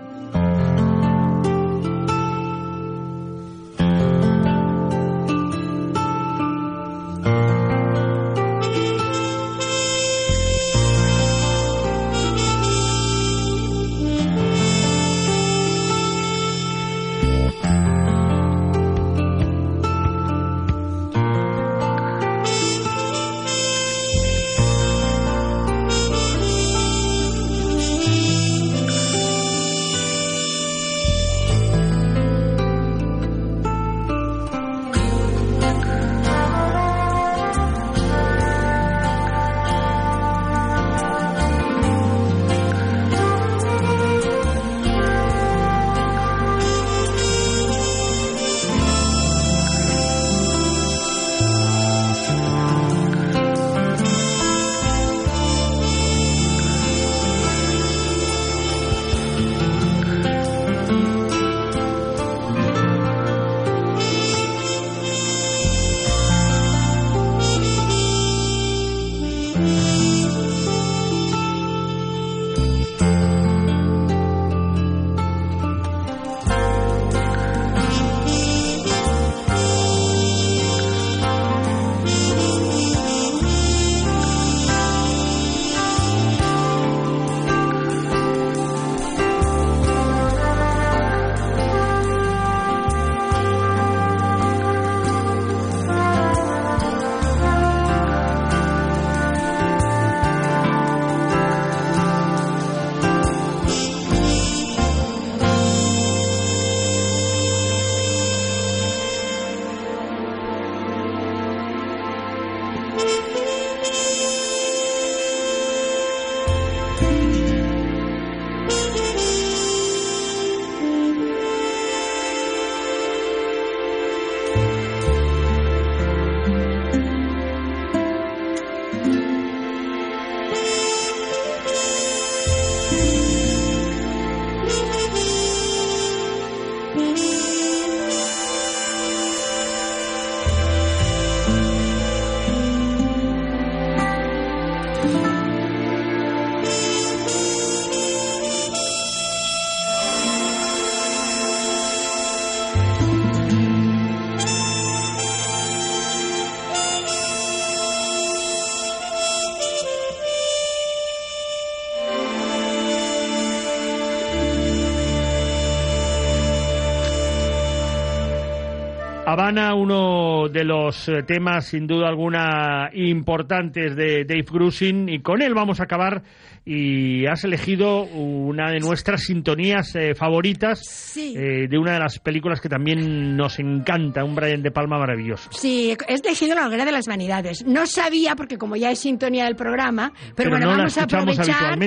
Habana, 169.32 169.74
uno 169.74 170.48
de 170.48 170.64
los 170.64 171.08
eh, 171.08 171.22
temas 171.26 171.66
sin 171.66 171.86
duda 171.86 172.08
alguna 172.08 172.90
importantes 172.92 173.96
de 173.96 174.24
Dave 174.24 174.44
Grusin 174.50 175.08
y 175.08 175.20
con 175.20 175.40
él 175.42 175.54
vamos 175.54 175.80
a 175.80 175.84
acabar 175.84 176.22
y 176.64 177.26
has 177.26 177.42
elegido 177.44 178.02
una 178.04 178.70
de 178.70 178.78
nuestras 178.78 179.22
sintonías 179.24 179.96
eh, 179.96 180.14
favoritas 180.14 180.80
Sí. 180.86 181.34
eh, 181.36 181.66
de 181.68 181.78
una 181.78 181.94
de 181.94 181.98
las 181.98 182.18
películas 182.20 182.60
que 182.60 182.68
también 182.68 183.36
nos 183.36 183.58
encanta, 183.58 184.22
un 184.24 184.34
Brian 184.34 184.62
De 184.62 184.70
Palma 184.70 184.98
maravilloso. 184.98 185.50
Sí, 185.52 185.96
he 186.06 186.14
elegido 186.14 186.54
la 186.54 186.66
hoguera 186.68 186.84
de 186.84 186.92
las 186.92 187.06
vanidades. 187.06 187.64
No 187.66 187.86
sabía, 187.86 188.36
porque 188.36 188.58
como 188.58 188.76
ya 188.76 188.90
es 188.90 189.00
sintonía 189.00 189.44
del 189.46 189.56
programa, 189.56 190.12
pero, 190.14 190.34
Pero 190.36 190.50
bueno, 190.50 190.66
no 190.66 190.70
la 190.72 190.76
vamos 190.78 190.98
a 190.98 191.02
aprovechar 191.04 191.78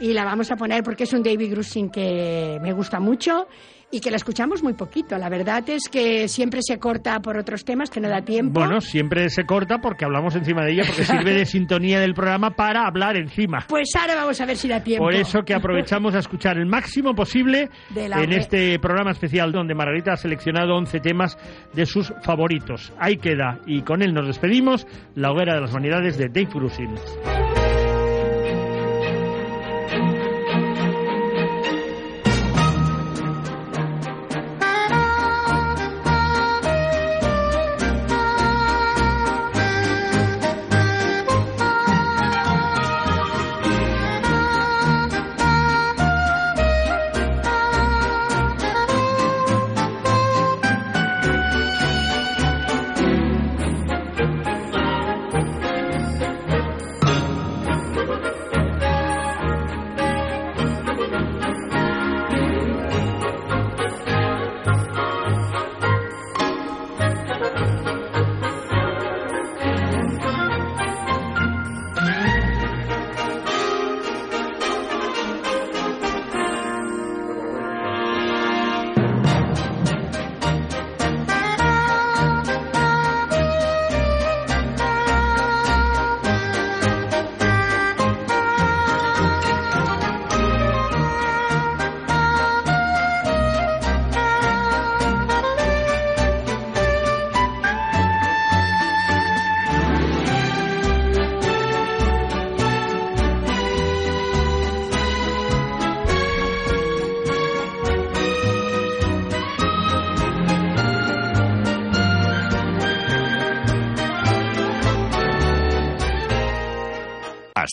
y 0.00 0.12
la 0.12 0.24
vamos 0.24 0.50
a 0.50 0.56
poner 0.56 0.82
porque 0.82 1.04
es 1.04 1.12
un 1.12 1.22
David 1.22 1.50
Grusin 1.50 1.90
que 1.90 2.58
me 2.62 2.72
gusta 2.72 3.00
mucho 3.00 3.46
y 3.92 4.00
que 4.00 4.10
la 4.10 4.16
escuchamos 4.16 4.62
muy 4.62 4.72
poquito. 4.72 5.16
La 5.18 5.28
verdad 5.28 5.62
es 5.68 5.88
que 5.88 6.26
siempre 6.26 6.60
se 6.62 6.78
corta 6.78 7.20
por 7.20 7.36
otros 7.36 7.64
temas 7.64 7.90
que 7.90 8.00
no 8.00 8.08
da 8.08 8.22
tiempo. 8.22 8.58
Bueno, 8.58 8.80
siempre 8.80 9.28
se 9.28 9.44
corta 9.44 9.78
porque 9.78 10.06
hablamos 10.06 10.34
encima 10.34 10.64
de 10.64 10.72
ella, 10.72 10.84
porque 10.86 11.04
sirve 11.04 11.34
de 11.34 11.44
sintonía 11.46 12.00
del 12.00 12.14
programa 12.14 12.50
para 12.50 12.86
hablar 12.86 13.16
encima. 13.16 13.66
Pues 13.68 13.90
ahora 14.00 14.14
vamos 14.14 14.40
a 14.40 14.46
ver 14.46 14.56
si 14.56 14.66
da 14.66 14.82
tiempo. 14.82 15.04
Por 15.04 15.14
eso 15.14 15.42
que 15.42 15.54
aprovechamos 15.54 16.14
a 16.14 16.20
escuchar 16.20 16.56
el 16.56 16.66
máximo 16.66 17.14
posible 17.14 17.68
la 17.94 18.22
en 18.22 18.32
este 18.32 18.78
programa 18.78 19.10
especial 19.10 19.52
donde 19.52 19.74
Margarita 19.74 20.14
ha 20.14 20.16
seleccionado 20.16 20.74
11 20.74 21.00
temas 21.00 21.36
de 21.74 21.84
sus 21.84 22.14
favoritos. 22.22 22.94
Ahí 22.98 23.18
queda. 23.18 23.58
Y 23.66 23.82
con 23.82 24.00
él 24.00 24.14
nos 24.14 24.26
despedimos. 24.26 24.86
La 25.14 25.30
hoguera 25.30 25.54
de 25.54 25.60
las 25.60 25.72
vanidades 25.72 26.16
de 26.16 26.28
Dave 26.28 26.48
Grusin. 26.52 26.94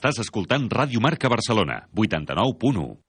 Estàs 0.10 0.26
escoltant 0.26 0.64
Ràdio 0.74 0.97
Marca 1.05 1.30
Barcelona, 1.30 1.76
89.1. 1.93 3.09